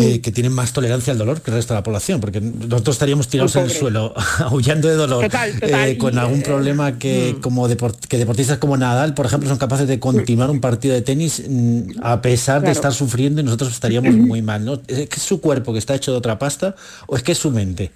eh, 0.01 0.21
que 0.23 0.33
tienen 0.33 0.55
más 0.55 0.73
tolerancia 0.73 1.13
al 1.13 1.19
dolor 1.19 1.43
que 1.43 1.51
el 1.51 1.59
resto 1.59 1.75
de 1.75 1.81
la 1.81 1.85
población, 1.85 2.19
porque 2.19 2.41
nosotros 2.41 2.97
estaríamos 2.97 3.29
tirados 3.29 3.55
en 3.57 3.65
el 3.65 3.71
suelo, 3.71 4.15
aullando 4.39 4.89
de 4.89 4.95
dolor, 4.95 5.29
eh, 5.61 5.99
con 5.99 6.17
algún 6.17 6.41
problema 6.41 6.99
que, 6.99 7.35
mm. 7.37 7.41
como 7.43 7.69
que 8.09 8.17
deportistas 8.17 8.57
como 8.57 8.79
Nadal, 8.79 9.13
por 9.13 9.27
ejemplo, 9.27 9.51
son 9.51 9.59
capaces 9.59 9.87
de 9.87 10.01
continuar 10.01 10.49
un 10.49 10.63
partido 10.63 10.95
de 10.95 11.03
tenis 11.03 11.43
mm, 11.47 12.01
a 12.03 12.23
pesar 12.23 12.63
de 12.63 12.71
estar 12.71 12.95
sufriendo 12.95 13.43
y 13.43 13.45
nosotros 13.45 13.71
estaríamos 13.71 14.15
muy 14.15 14.41
mal, 14.41 14.65
¿no? 14.65 14.81
¿Es 14.87 15.11
que 15.11 15.17
es 15.17 15.23
su 15.23 15.43
cuerpo 15.43 15.75
que 15.75 15.79
está 15.79 15.95
hecho 15.95 16.11
de 16.11 16.17
otra 16.17 16.39
pasta 16.39 16.75
o 17.07 17.17
es 17.17 17.23
que 17.23 17.33
es 17.33 17.39
su 17.39 17.51
mente? 17.51 17.91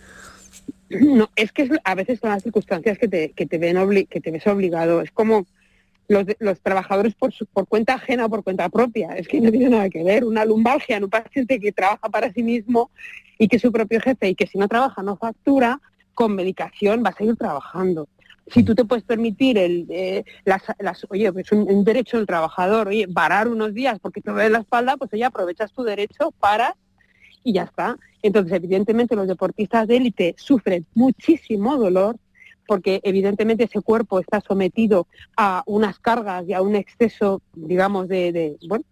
No, 0.89 1.31
es 1.37 1.53
que 1.53 1.69
a 1.85 1.95
veces 1.95 2.21
son 2.21 2.31
las 2.31 2.43
circunstancias 2.43 2.99
que 2.99 3.09
te, 3.09 3.33
que 3.33 3.47
te, 3.47 3.59
ven 3.59 3.77
obligado. 3.77 5.03
Es 5.03 5.11
como 5.11 5.47
los, 6.09 6.25
los 6.39 6.61
trabajadores 6.61 7.15
por, 7.15 7.33
por 7.53 7.67
cuenta 7.67 7.95
ajena 7.95 8.27
o 8.27 8.31
por 8.31 8.45
cuenta 8.45 8.69
propia. 8.69 9.17
Es 9.17 9.27
que 9.29 9.41
no 9.41 9.51
tiene 9.51 9.71
nada 9.71 9.91
que 9.91 10.05
ver. 10.05 10.25
Una 10.25 10.45
lumbalgia 10.45 10.97
en 10.97 11.05
un 11.05 11.11
paciente 11.11 11.59
que 11.59 11.73
trabaja 11.73 12.09
para 12.09 12.33
sí 12.33 12.43
mismo 12.43 12.91
y 13.39 13.49
que 13.49 13.57
es 13.57 13.63
su 13.63 13.73
propio 13.73 14.01
jefe 14.01 14.29
y 14.29 14.35
que 14.35 14.47
si 14.47 14.59
no 14.59 14.69
trabaja 14.69 15.03
no 15.03 15.17
factura, 15.17 15.81
con 16.15 16.35
medicación 16.35 17.03
va 17.05 17.11
a 17.11 17.17
seguir 17.17 17.37
trabajando. 17.37 18.09
Si 18.49 18.63
tú 18.63 18.75
te 18.75 18.85
puedes 18.85 19.05
permitir 19.05 19.59
el, 19.59 19.87
eh, 19.91 20.25
las, 20.45 20.63
oye, 21.09 21.33
pues 21.33 21.51
un, 21.51 21.85
derecho 21.85 22.17
del 22.17 22.27
trabajador, 22.27 22.89
oye, 22.89 23.09
parar 23.09 23.49
unos 23.49 23.75
días 23.75 23.99
porque 23.99 24.21
te 24.21 24.31
duele 24.31 24.51
la 24.51 24.61
espalda, 24.61 24.97
pues 24.97 25.13
oye, 25.13 25.25
aprovechas 25.25 25.73
tu 25.73 25.83
derecho 25.83 26.33
para 26.39 26.77
y 27.47 27.53
ya 27.53 27.63
está. 27.63 27.97
Entonces, 28.23 28.53
evidentemente, 28.53 29.15
los 29.15 29.29
deportistas 29.29 29.87
de 29.87 29.97
élite 29.99 30.35
sufren 30.37 30.85
muchísimo 30.95 31.77
dolor 31.77 32.17
porque 32.67 33.01
evidentemente 33.05 33.65
ese 33.65 33.81
cuerpo 33.81 34.19
está 34.19 34.41
sometido 34.41 35.07
a 35.37 35.63
unas 35.67 36.01
cargas 36.01 36.45
y 36.49 36.53
a 36.53 36.61
un 36.61 36.75
exceso, 36.75 37.41
digamos, 37.55 38.09
de, 38.09 38.57
bueno, 38.69 38.85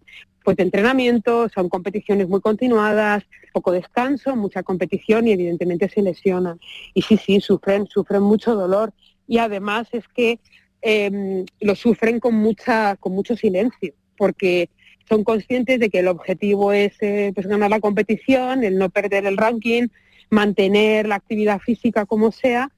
pues 0.45 0.57
de 0.57 0.63
entrenamiento, 0.63 1.49
son 1.49 1.69
competiciones 1.69 2.29
muy 2.29 2.41
continuadas, 2.41 3.25
poco 3.53 3.73
descanso, 3.73 4.37
mucha 4.37 4.63
competición 4.63 5.27
y 5.27 5.33
evidentemente 5.33 5.89
se 5.89 6.03
lesionan. 6.03 6.61
Y 6.95 7.03
sí, 7.03 7.17
sí, 7.17 7.41
sufren, 7.41 7.89
sufren 7.89 8.23
mucho 8.23 8.55
dolor 8.55 8.93
y 9.27 9.39
además 9.39 9.89
es 9.91 10.07
que 10.15 10.39
em, 10.81 11.45
lo 11.61 11.75
sufren 11.75 12.21
con 12.21 12.37
mucha, 12.37 12.95
con 13.01 13.15
mucho 13.15 13.37
silencio, 13.37 13.95
porque 14.17 14.69
son 15.09 15.25
conscientes 15.25 15.79
de 15.81 15.91
que 15.91 16.01
el 16.01 16.09
objetivo 16.09 16.73
es 16.73 16.95
eh, 17.01 17.33
pues 17.35 17.47
ganar 17.47 17.71
la 17.71 17.81
competición, 17.81 18.65
el 18.65 18.79
no 18.79 18.91
perder 18.91 19.27
el 19.27 19.37
ranking, 19.37 19.89
mantener 20.31 21.07
la 21.07 21.17
actividad 21.17 21.61
física 21.61 22.07
como 22.07 22.33
sea, 22.33 22.71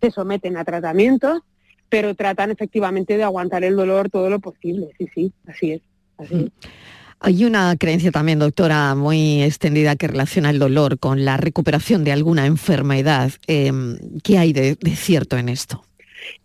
se 0.00 0.10
someten 0.10 0.56
a 0.56 0.64
tratamientos, 0.64 1.42
pero 1.88 2.14
tratan 2.14 2.50
efectivamente 2.50 3.16
de 3.16 3.22
aguantar 3.22 3.64
el 3.64 3.76
dolor 3.76 4.10
todo 4.10 4.30
lo 4.30 4.40
posible. 4.40 4.88
Sí, 4.98 5.08
sí, 5.14 5.32
así 5.46 5.72
es. 5.72 5.82
Mm. 6.30 6.46
Hay 7.20 7.44
una 7.44 7.74
creencia 7.76 8.10
también, 8.10 8.38
doctora, 8.38 8.94
muy 8.94 9.42
extendida 9.42 9.96
que 9.96 10.08
relaciona 10.08 10.50
el 10.50 10.58
dolor 10.58 10.98
con 10.98 11.24
la 11.24 11.36
recuperación 11.36 12.04
de 12.04 12.12
alguna 12.12 12.44
enfermedad. 12.44 13.32
Em, 13.46 13.98
¿Qué 14.22 14.36
hay 14.36 14.52
de 14.52 14.76
cierto 14.94 15.38
en 15.38 15.48
esto? 15.48 15.82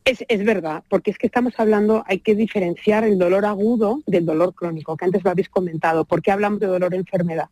Es, 0.06 0.24
es, 0.28 0.44
verdad, 0.44 0.84
porque 0.90 1.12
es 1.12 1.18
que 1.18 1.28
estamos 1.28 1.54
hablando, 1.58 2.04
hay 2.08 2.20
que 2.20 2.36
diferenciar 2.36 3.04
el 3.04 3.18
dolor 3.18 3.46
agudo 3.46 4.02
del 4.06 4.26
dolor 4.26 4.54
crónico, 4.54 4.98
que 4.98 5.06
antes 5.06 5.24
lo 5.24 5.32
habéis 5.32 5.50
comentado. 5.50 6.06
¿Por 6.06 6.22
qué 6.22 6.32
hablamos 6.32 6.60
de 6.60 6.68
dolor-enfermedad? 6.68 7.50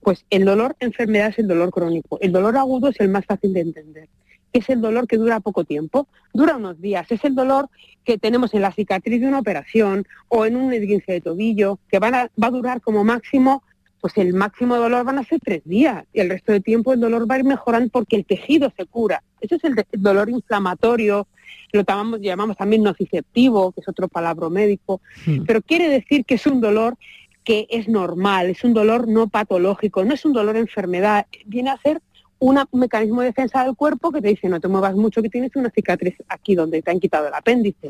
Pues 0.00 0.24
el 0.30 0.44
dolor-enfermedad 0.44 1.28
es 1.28 1.38
el 1.38 1.48
dolor 1.48 1.70
crónico. 1.70 2.18
El 2.20 2.32
dolor 2.32 2.56
agudo 2.56 2.88
es 2.88 3.00
el 3.00 3.08
más 3.08 3.26
fácil 3.26 3.52
de 3.52 3.60
entender. 3.60 4.08
Es 4.52 4.68
el 4.70 4.80
dolor 4.80 5.06
que 5.06 5.16
dura 5.18 5.40
poco 5.40 5.64
tiempo, 5.64 6.08
dura 6.32 6.56
unos 6.56 6.80
días. 6.80 7.10
Es 7.10 7.24
el 7.24 7.34
dolor 7.34 7.68
que 8.04 8.16
tenemos 8.16 8.54
en 8.54 8.62
la 8.62 8.72
cicatriz 8.72 9.20
de 9.20 9.28
una 9.28 9.40
operación 9.40 10.06
o 10.28 10.46
en 10.46 10.56
un 10.56 10.72
esguince 10.72 11.12
de 11.12 11.20
tobillo, 11.20 11.80
que 11.88 11.98
van 11.98 12.12
va 12.12 12.46
a 12.46 12.50
durar 12.50 12.80
como 12.80 13.04
máximo 13.04 13.62
pues 14.06 14.18
el 14.18 14.34
máximo 14.34 14.76
dolor 14.76 15.04
van 15.04 15.18
a 15.18 15.24
ser 15.24 15.40
tres 15.40 15.62
días 15.64 16.04
y 16.12 16.20
el 16.20 16.30
resto 16.30 16.52
de 16.52 16.60
tiempo 16.60 16.92
el 16.92 17.00
dolor 17.00 17.28
va 17.28 17.34
a 17.34 17.38
ir 17.38 17.44
mejorando 17.44 17.88
porque 17.90 18.14
el 18.14 18.24
tejido 18.24 18.72
se 18.76 18.86
cura. 18.86 19.22
Ese 19.40 19.56
es 19.56 19.64
el, 19.64 19.74
dolor 19.92 20.30
inflamatorio, 20.30 21.26
lo 21.72 21.82
llamamos, 21.82 22.20
llamamos 22.20 22.56
también 22.56 22.82
nociceptivo, 22.82 23.72
que 23.72 23.80
es 23.80 23.88
otro 23.88 24.08
palabra 24.08 24.48
médico, 24.48 25.00
hmm. 25.26 25.44
pero 25.46 25.62
quiere 25.62 25.88
decir 25.88 26.24
que 26.24 26.34
es 26.34 26.46
un 26.46 26.60
dolor 26.60 26.96
que 27.44 27.66
es 27.70 27.88
normal, 27.88 28.50
es 28.50 28.64
un 28.64 28.74
dolor 28.74 29.06
no 29.06 29.28
patológico, 29.28 30.04
no 30.04 30.14
es 30.14 30.24
un 30.24 30.32
dolor 30.32 30.56
enfermedad, 30.56 31.26
viene 31.46 31.70
a 31.70 31.78
ser 31.78 32.00
un 32.38 32.58
mecanismo 32.72 33.22
de 33.22 33.28
defensa 33.28 33.64
del 33.64 33.76
cuerpo 33.76 34.12
que 34.12 34.20
te 34.20 34.28
dice 34.28 34.48
no 34.48 34.60
te 34.60 34.68
muevas 34.68 34.94
mucho 34.94 35.22
que 35.22 35.30
tienes 35.30 35.56
una 35.56 35.70
cicatriz 35.70 36.16
aquí 36.28 36.54
donde 36.54 36.82
te 36.82 36.90
han 36.90 37.00
quitado 37.00 37.28
el 37.28 37.34
apéndice. 37.34 37.88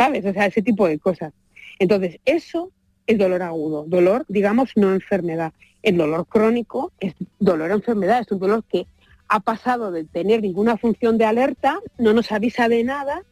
¿sabes? 0.00 0.24
O 0.24 0.32
sea, 0.32 0.46
ese 0.46 0.62
tipo 0.62 0.88
de 0.88 0.98
cosas. 0.98 1.34
Entonces, 1.78 2.18
eso 2.24 2.70
es 3.06 3.18
dolor 3.18 3.42
agudo, 3.42 3.84
dolor, 3.86 4.24
digamos, 4.28 4.70
no 4.76 4.92
enfermedad. 4.94 5.52
El 5.82 5.98
dolor 5.98 6.26
crónico 6.26 6.92
es 7.00 7.14
dolor 7.38 7.70
enfermedad, 7.70 8.20
es 8.20 8.32
un 8.32 8.38
dolor 8.38 8.64
que 8.64 8.86
ha 9.30 9.38
pasado 9.38 9.92
de 9.92 10.04
tener 10.04 10.42
ninguna 10.42 10.76
función 10.76 11.16
de 11.16 11.24
alerta, 11.24 11.78
no 11.98 12.12
nos 12.12 12.32
avisa 12.32 12.68
de 12.68 12.82
nada 12.82 13.22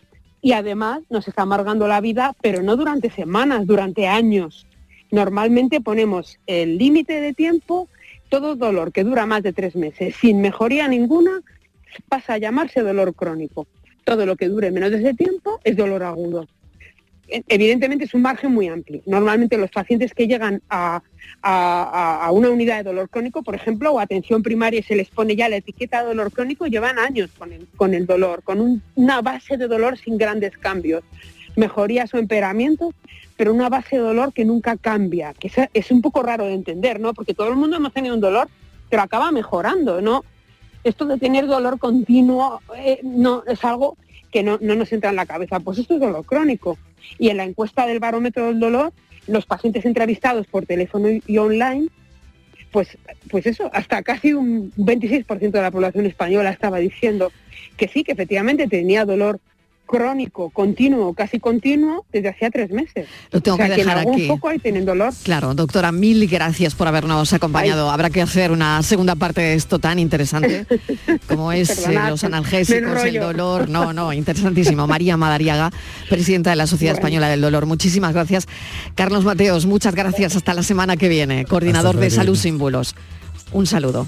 y 0.41 0.53
además 0.53 1.01
nos 1.11 1.27
está 1.27 1.43
amargando 1.43 1.89
la 1.89 2.01
vida, 2.01 2.37
pero 2.41 2.63
no 2.63 2.77
durante 2.77 3.11
semanas, 3.11 3.67
durante 3.67 4.07
años. 4.07 4.67
Normalmente 5.11 5.81
ponemos 5.81 6.39
el 6.47 6.79
límite 6.79 7.21
de 7.21 7.35
tiempo, 7.35 7.89
todo 8.29 8.55
dolor 8.55 8.93
que 8.93 9.03
dura 9.03 9.27
más 9.27 9.43
de 9.43 9.53
tres 9.53 9.75
meses 9.75 10.15
sin 10.15 10.41
mejoría 10.41 10.87
ninguna 10.87 11.41
pasa 12.09 12.35
a 12.35 12.39
llamarse 12.39 12.81
dolor 12.81 13.15
crónico. 13.15 13.67
Todo 14.05 14.25
lo 14.25 14.37
que 14.37 14.49
dure 14.49 14.71
menos 14.71 14.93
de 14.93 14.99
ese 14.99 15.15
tiempo 15.15 15.59
es 15.65 15.77
dolor 15.77 16.05
agudo 16.05 16.47
evidentemente 17.29 18.05
es 18.05 18.15
un 18.15 18.23
margen 18.23 18.53
muy 18.53 18.69
amplio. 18.69 19.03
Normalmente 19.07 19.59
los 19.59 19.71
pacientes 19.71 20.15
que 20.15 20.27
llegan 20.27 20.63
a, 20.71 21.03
una 22.33 22.51
unidad 22.51 22.79
de 22.79 22.85
dolor 22.85 23.09
crónico, 23.09 23.43
por 23.43 23.55
ejemplo, 23.55 23.93
o 23.93 24.01
atención 24.01 24.43
primaria 24.43 24.81
y 24.81 24.83
se 24.83 24.97
les 24.97 25.09
pone 25.09 25.37
ya 25.37 25.49
la 25.49 25.57
etiqueta 25.57 26.01
de 26.01 26.09
dolor 26.09 26.33
crónico, 26.33 26.67
llevan 26.67 26.99
años 26.99 27.31
con 27.77 27.95
el, 27.95 28.07
dolor, 28.07 28.43
con 28.43 28.83
una 28.95 29.21
base 29.21 29.57
de 29.57 29.69
dolor 29.69 29.99
sin 29.99 30.17
grandes 30.17 30.57
cambios, 30.57 31.03
mejorías 31.57 32.13
o 32.15 32.19
empeoramientos, 32.19 32.95
pero 33.37 33.53
una 33.53 33.69
base 33.69 33.97
de 33.97 34.03
dolor 34.03 34.33
que 34.33 34.45
nunca 34.45 34.77
cambia, 34.77 35.35
que 35.35 35.51
es, 35.73 35.91
un 35.91 36.03
poco 36.03 36.23
raro 36.23 36.45
de 36.45 36.55
entender, 36.55 36.99
¿no? 36.99 37.15
Porque 37.15 37.35
todo 37.35 37.49
el 37.49 37.57
mundo 37.57 37.77
hemos 37.77 37.93
tenido 37.93 38.15
un 38.15 38.21
dolor, 38.21 38.49
pero 38.89 39.03
acaba 39.03 39.31
mejorando, 39.31 40.01
¿no? 40.01 40.25
Esto 40.83 41.05
de 41.07 41.19
tener 41.19 41.47
dolor 41.47 41.79
continuo 41.79 42.61
eh, 42.77 43.01
no 43.03 43.43
es 43.47 43.65
algo 43.65 43.97
que 44.31 44.43
no 44.43 44.59
nos 44.59 44.93
entra 44.93 45.11
en 45.11 45.17
la 45.17 45.27
cabeza. 45.27 45.61
Pues 45.61 45.79
esto 45.79 45.95
es 45.95 46.01
dolor 46.01 46.25
crónico 46.25 46.79
y 47.19 47.29
en 47.31 47.37
la 47.37 47.45
encuesta 47.45 47.87
del 47.87 48.01
barómetro 48.01 48.47
del 48.47 48.61
dolor, 48.61 48.93
los 49.27 49.47
pacientes 49.47 49.85
entrevistados 49.85 50.47
por 50.47 50.67
teléfono 50.67 51.09
y 51.27 51.39
online, 51.39 51.89
pues, 52.71 52.99
pues 53.31 53.47
eso, 53.47 53.71
hasta 53.73 54.03
casi 54.03 54.33
un 54.33 54.73
26% 54.77 55.51
de 55.51 55.63
la 55.63 55.71
población 55.71 56.07
española 56.07 56.51
estaba 56.51 56.79
diciendo 56.79 57.33
que 57.77 57.89
sí, 57.89 58.05
que 58.05 58.13
efectivamente 58.13 58.67
tenía 58.67 59.05
dolor 59.05 59.41
crónico, 59.89 60.51
continuo, 60.51 61.15
casi 61.15 61.41
continuo, 61.41 62.05
desde 62.13 62.29
hacía 62.29 62.51
tres 62.51 62.71
meses. 62.71 63.09
Lo 63.33 63.41
tengo 63.41 63.57
que 63.57 63.69
dejar 63.69 63.99
aquí. 63.99 64.29
poco 64.29 64.49
ahí 64.49 64.61
tienen 64.61 64.85
dolor. 64.85 65.13
Claro, 65.25 65.55
doctora, 65.55 65.91
mil 65.91 66.29
gracias 66.29 66.77
por 66.77 66.87
habernos 66.87 67.33
acompañado. 67.33 67.91
Habrá 67.91 68.11
que 68.11 68.23
hacer 68.23 68.53
una 68.53 68.81
segunda 68.83 69.17
parte 69.17 69.41
de 69.41 69.55
esto 69.55 69.79
tan 69.81 69.99
interesante 69.99 70.67
como 71.29 71.51
es 71.51 71.89
eh, 71.89 71.99
los 72.09 72.23
analgésicos, 72.23 73.03
el 73.03 73.19
dolor. 73.19 73.69
No, 73.69 73.93
no, 73.93 74.13
interesantísimo. 74.23 74.87
María 74.87 75.17
Madariaga, 75.17 75.71
presidenta 76.09 76.51
de 76.51 76.57
la 76.57 76.67
Sociedad 76.67 76.95
Española 76.95 77.29
del 77.29 77.41
Dolor. 77.41 77.67
Muchísimas 77.67 78.13
gracias. 78.13 78.47
Carlos 78.95 79.25
Mateos, 79.25 79.67
muchas 79.67 79.95
gracias. 79.95 80.37
Hasta 80.37 80.55
la 80.55 80.63
semana 80.63 80.97
que 80.97 81.09
viene. 81.09 81.47
Coordinador 81.47 81.97
de 81.97 82.11
Salud 82.11 82.37
Símbolos. 82.37 82.95
Un 83.53 83.67
saludo. 83.67 84.07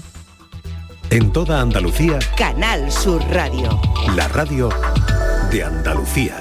En 1.09 1.33
toda 1.33 1.59
Andalucía. 1.59 2.19
Canal 2.37 2.91
Sur 2.91 3.21
Radio. 3.31 3.81
La 4.15 4.27
radio 4.27 4.69
de 5.51 5.63
Andalucía. 5.63 6.37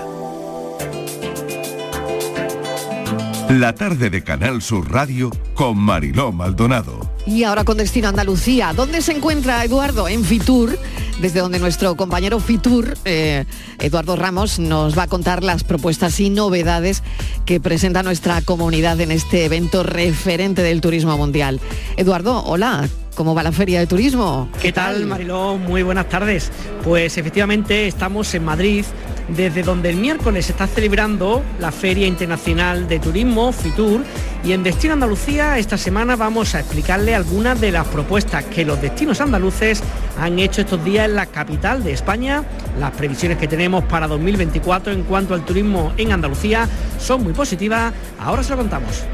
La 3.48 3.74
tarde 3.74 4.08
de 4.08 4.22
Canal 4.22 4.62
Sur 4.62 4.92
Radio 4.92 5.30
con 5.54 5.76
Mariló 5.76 6.30
Maldonado. 6.30 7.10
Y 7.26 7.42
ahora 7.42 7.64
con 7.64 7.76
destino 7.76 8.06
a 8.06 8.10
Andalucía. 8.10 8.72
¿Dónde 8.72 9.02
se 9.02 9.10
encuentra 9.10 9.64
Eduardo? 9.64 10.06
En 10.06 10.24
Fitur, 10.24 10.78
desde 11.20 11.40
donde 11.40 11.58
nuestro 11.58 11.96
compañero 11.96 12.38
Fitur, 12.38 12.96
eh, 13.04 13.46
Eduardo 13.80 14.14
Ramos, 14.14 14.60
nos 14.60 14.96
va 14.96 15.04
a 15.04 15.08
contar 15.08 15.42
las 15.42 15.64
propuestas 15.64 16.20
y 16.20 16.30
novedades 16.30 17.02
que 17.46 17.58
presenta 17.58 18.04
nuestra 18.04 18.40
comunidad 18.42 19.00
en 19.00 19.10
este 19.10 19.44
evento 19.44 19.82
referente 19.82 20.62
del 20.62 20.80
turismo 20.80 21.16
mundial. 21.16 21.60
Eduardo, 21.96 22.44
hola, 22.44 22.88
¿Cómo 23.14 23.34
va 23.34 23.42
la 23.42 23.52
feria 23.52 23.80
de 23.80 23.86
turismo? 23.86 24.48
¿Qué, 24.62 24.72
tal, 24.72 25.04
Mariló? 25.06 25.56
Muy 25.58 25.82
buenas 25.82 26.08
tardes. 26.08 26.50
Pues 26.84 27.18
efectivamente 27.18 27.86
estamos 27.86 28.32
en 28.34 28.44
Madrid, 28.44 28.84
desde 29.28 29.62
donde 29.62 29.90
el 29.90 29.96
miércoles 29.96 30.46
se 30.46 30.52
está 30.52 30.66
celebrando 30.66 31.42
la 31.58 31.72
Feria 31.72 32.06
Internacional 32.06 32.88
de 32.88 32.98
Turismo, 32.98 33.52
FITUR, 33.52 34.02
y 34.44 34.52
en 34.52 34.62
Destino 34.62 34.94
Andalucía 34.94 35.58
esta 35.58 35.76
semana 35.76 36.16
vamos 36.16 36.54
a 36.54 36.60
explicarle 36.60 37.14
algunas 37.14 37.60
de 37.60 37.72
las 37.72 37.86
propuestas 37.88 38.44
que 38.44 38.64
los 38.64 38.80
destinos 38.80 39.20
andaluces 39.20 39.82
han 40.18 40.38
hecho 40.38 40.62
estos 40.62 40.82
días 40.84 41.06
en 41.06 41.16
la 41.16 41.26
capital 41.26 41.84
de 41.84 41.92
España. 41.92 42.44
Las 42.78 42.92
previsiones 42.92 43.38
que 43.38 43.48
tenemos 43.48 43.84
para 43.84 44.06
2024 44.06 44.92
en 44.92 45.02
cuanto 45.02 45.34
al 45.34 45.44
turismo 45.44 45.92
en 45.96 46.12
Andalucía 46.12 46.68
son 46.98 47.24
muy 47.24 47.32
positivas. 47.32 47.92
Ahora 48.18 48.42
se 48.42 48.50
lo 48.50 48.58
contamos. 48.58 49.04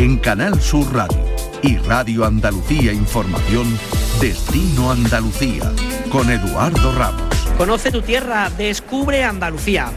En 0.00 0.16
Canal 0.16 0.58
Sur 0.62 0.94
Radio 0.94 1.22
y 1.62 1.76
Radio 1.76 2.24
Andalucía 2.24 2.90
Información, 2.90 3.66
Destino 4.18 4.90
Andalucía, 4.90 5.70
con 6.10 6.30
Eduardo 6.30 6.94
Ramos. 6.96 7.36
Conoce 7.58 7.92
tu 7.92 8.00
tierra, 8.00 8.48
descubre 8.56 9.22
Andalucía. 9.22 9.92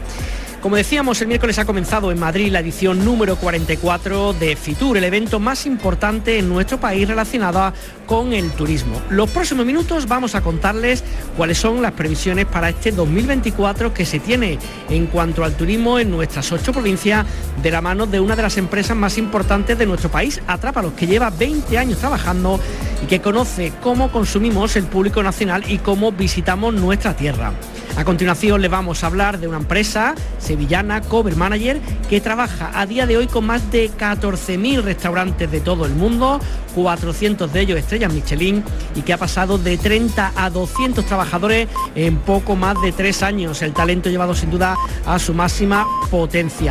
Como 0.64 0.76
decíamos, 0.76 1.20
el 1.20 1.28
miércoles 1.28 1.58
ha 1.58 1.66
comenzado 1.66 2.10
en 2.10 2.18
Madrid 2.18 2.50
la 2.50 2.60
edición 2.60 3.04
número 3.04 3.36
44 3.36 4.32
de 4.32 4.56
FITUR, 4.56 4.96
el 4.96 5.04
evento 5.04 5.38
más 5.38 5.66
importante 5.66 6.38
en 6.38 6.48
nuestro 6.48 6.80
país 6.80 7.06
relacionado 7.06 7.74
con 8.06 8.32
el 8.32 8.50
turismo. 8.52 8.98
Los 9.10 9.28
próximos 9.28 9.66
minutos 9.66 10.08
vamos 10.08 10.34
a 10.34 10.40
contarles 10.40 11.04
cuáles 11.36 11.58
son 11.58 11.82
las 11.82 11.92
previsiones 11.92 12.46
para 12.46 12.70
este 12.70 12.92
2024 12.92 13.92
que 13.92 14.06
se 14.06 14.20
tiene 14.20 14.58
en 14.88 15.04
cuanto 15.08 15.44
al 15.44 15.54
turismo 15.54 15.98
en 15.98 16.10
nuestras 16.10 16.50
ocho 16.50 16.72
provincias 16.72 17.26
de 17.62 17.70
la 17.70 17.82
mano 17.82 18.06
de 18.06 18.20
una 18.20 18.34
de 18.34 18.40
las 18.40 18.56
empresas 18.56 18.96
más 18.96 19.18
importantes 19.18 19.76
de 19.76 19.84
nuestro 19.84 20.10
país, 20.10 20.40
Atrápalos, 20.46 20.94
que 20.94 21.06
lleva 21.06 21.28
20 21.28 21.76
años 21.76 21.98
trabajando 21.98 22.58
y 23.02 23.06
que 23.06 23.20
conoce 23.20 23.74
cómo 23.82 24.10
consumimos 24.10 24.76
el 24.76 24.84
público 24.84 25.22
nacional 25.22 25.62
y 25.70 25.76
cómo 25.76 26.10
visitamos 26.10 26.72
nuestra 26.72 27.14
tierra. 27.14 27.52
A 27.96 28.04
continuación 28.04 28.60
le 28.60 28.68
vamos 28.68 29.04
a 29.04 29.06
hablar 29.06 29.38
de 29.38 29.46
una 29.46 29.58
empresa 29.58 30.16
sevillana, 30.38 31.00
Cover 31.00 31.36
Manager, 31.36 31.80
que 32.10 32.20
trabaja 32.20 32.72
a 32.74 32.86
día 32.86 33.06
de 33.06 33.16
hoy 33.16 33.28
con 33.28 33.46
más 33.46 33.70
de 33.70 33.88
14.000 33.88 34.82
restaurantes 34.82 35.48
de 35.50 35.60
todo 35.60 35.86
el 35.86 35.94
mundo, 35.94 36.40
400 36.74 37.52
de 37.52 37.60
ellos 37.60 37.78
estrellas 37.78 38.12
Michelin 38.12 38.64
y 38.96 39.02
que 39.02 39.12
ha 39.12 39.18
pasado 39.18 39.58
de 39.58 39.78
30 39.78 40.32
a 40.34 40.50
200 40.50 41.06
trabajadores 41.06 41.68
en 41.94 42.16
poco 42.16 42.56
más 42.56 42.80
de 42.82 42.90
tres 42.90 43.22
años. 43.22 43.62
El 43.62 43.72
talento 43.72 44.10
llevado 44.10 44.34
sin 44.34 44.50
duda 44.50 44.74
a 45.06 45.18
su 45.20 45.32
máxima 45.32 45.86
potencia. 46.10 46.62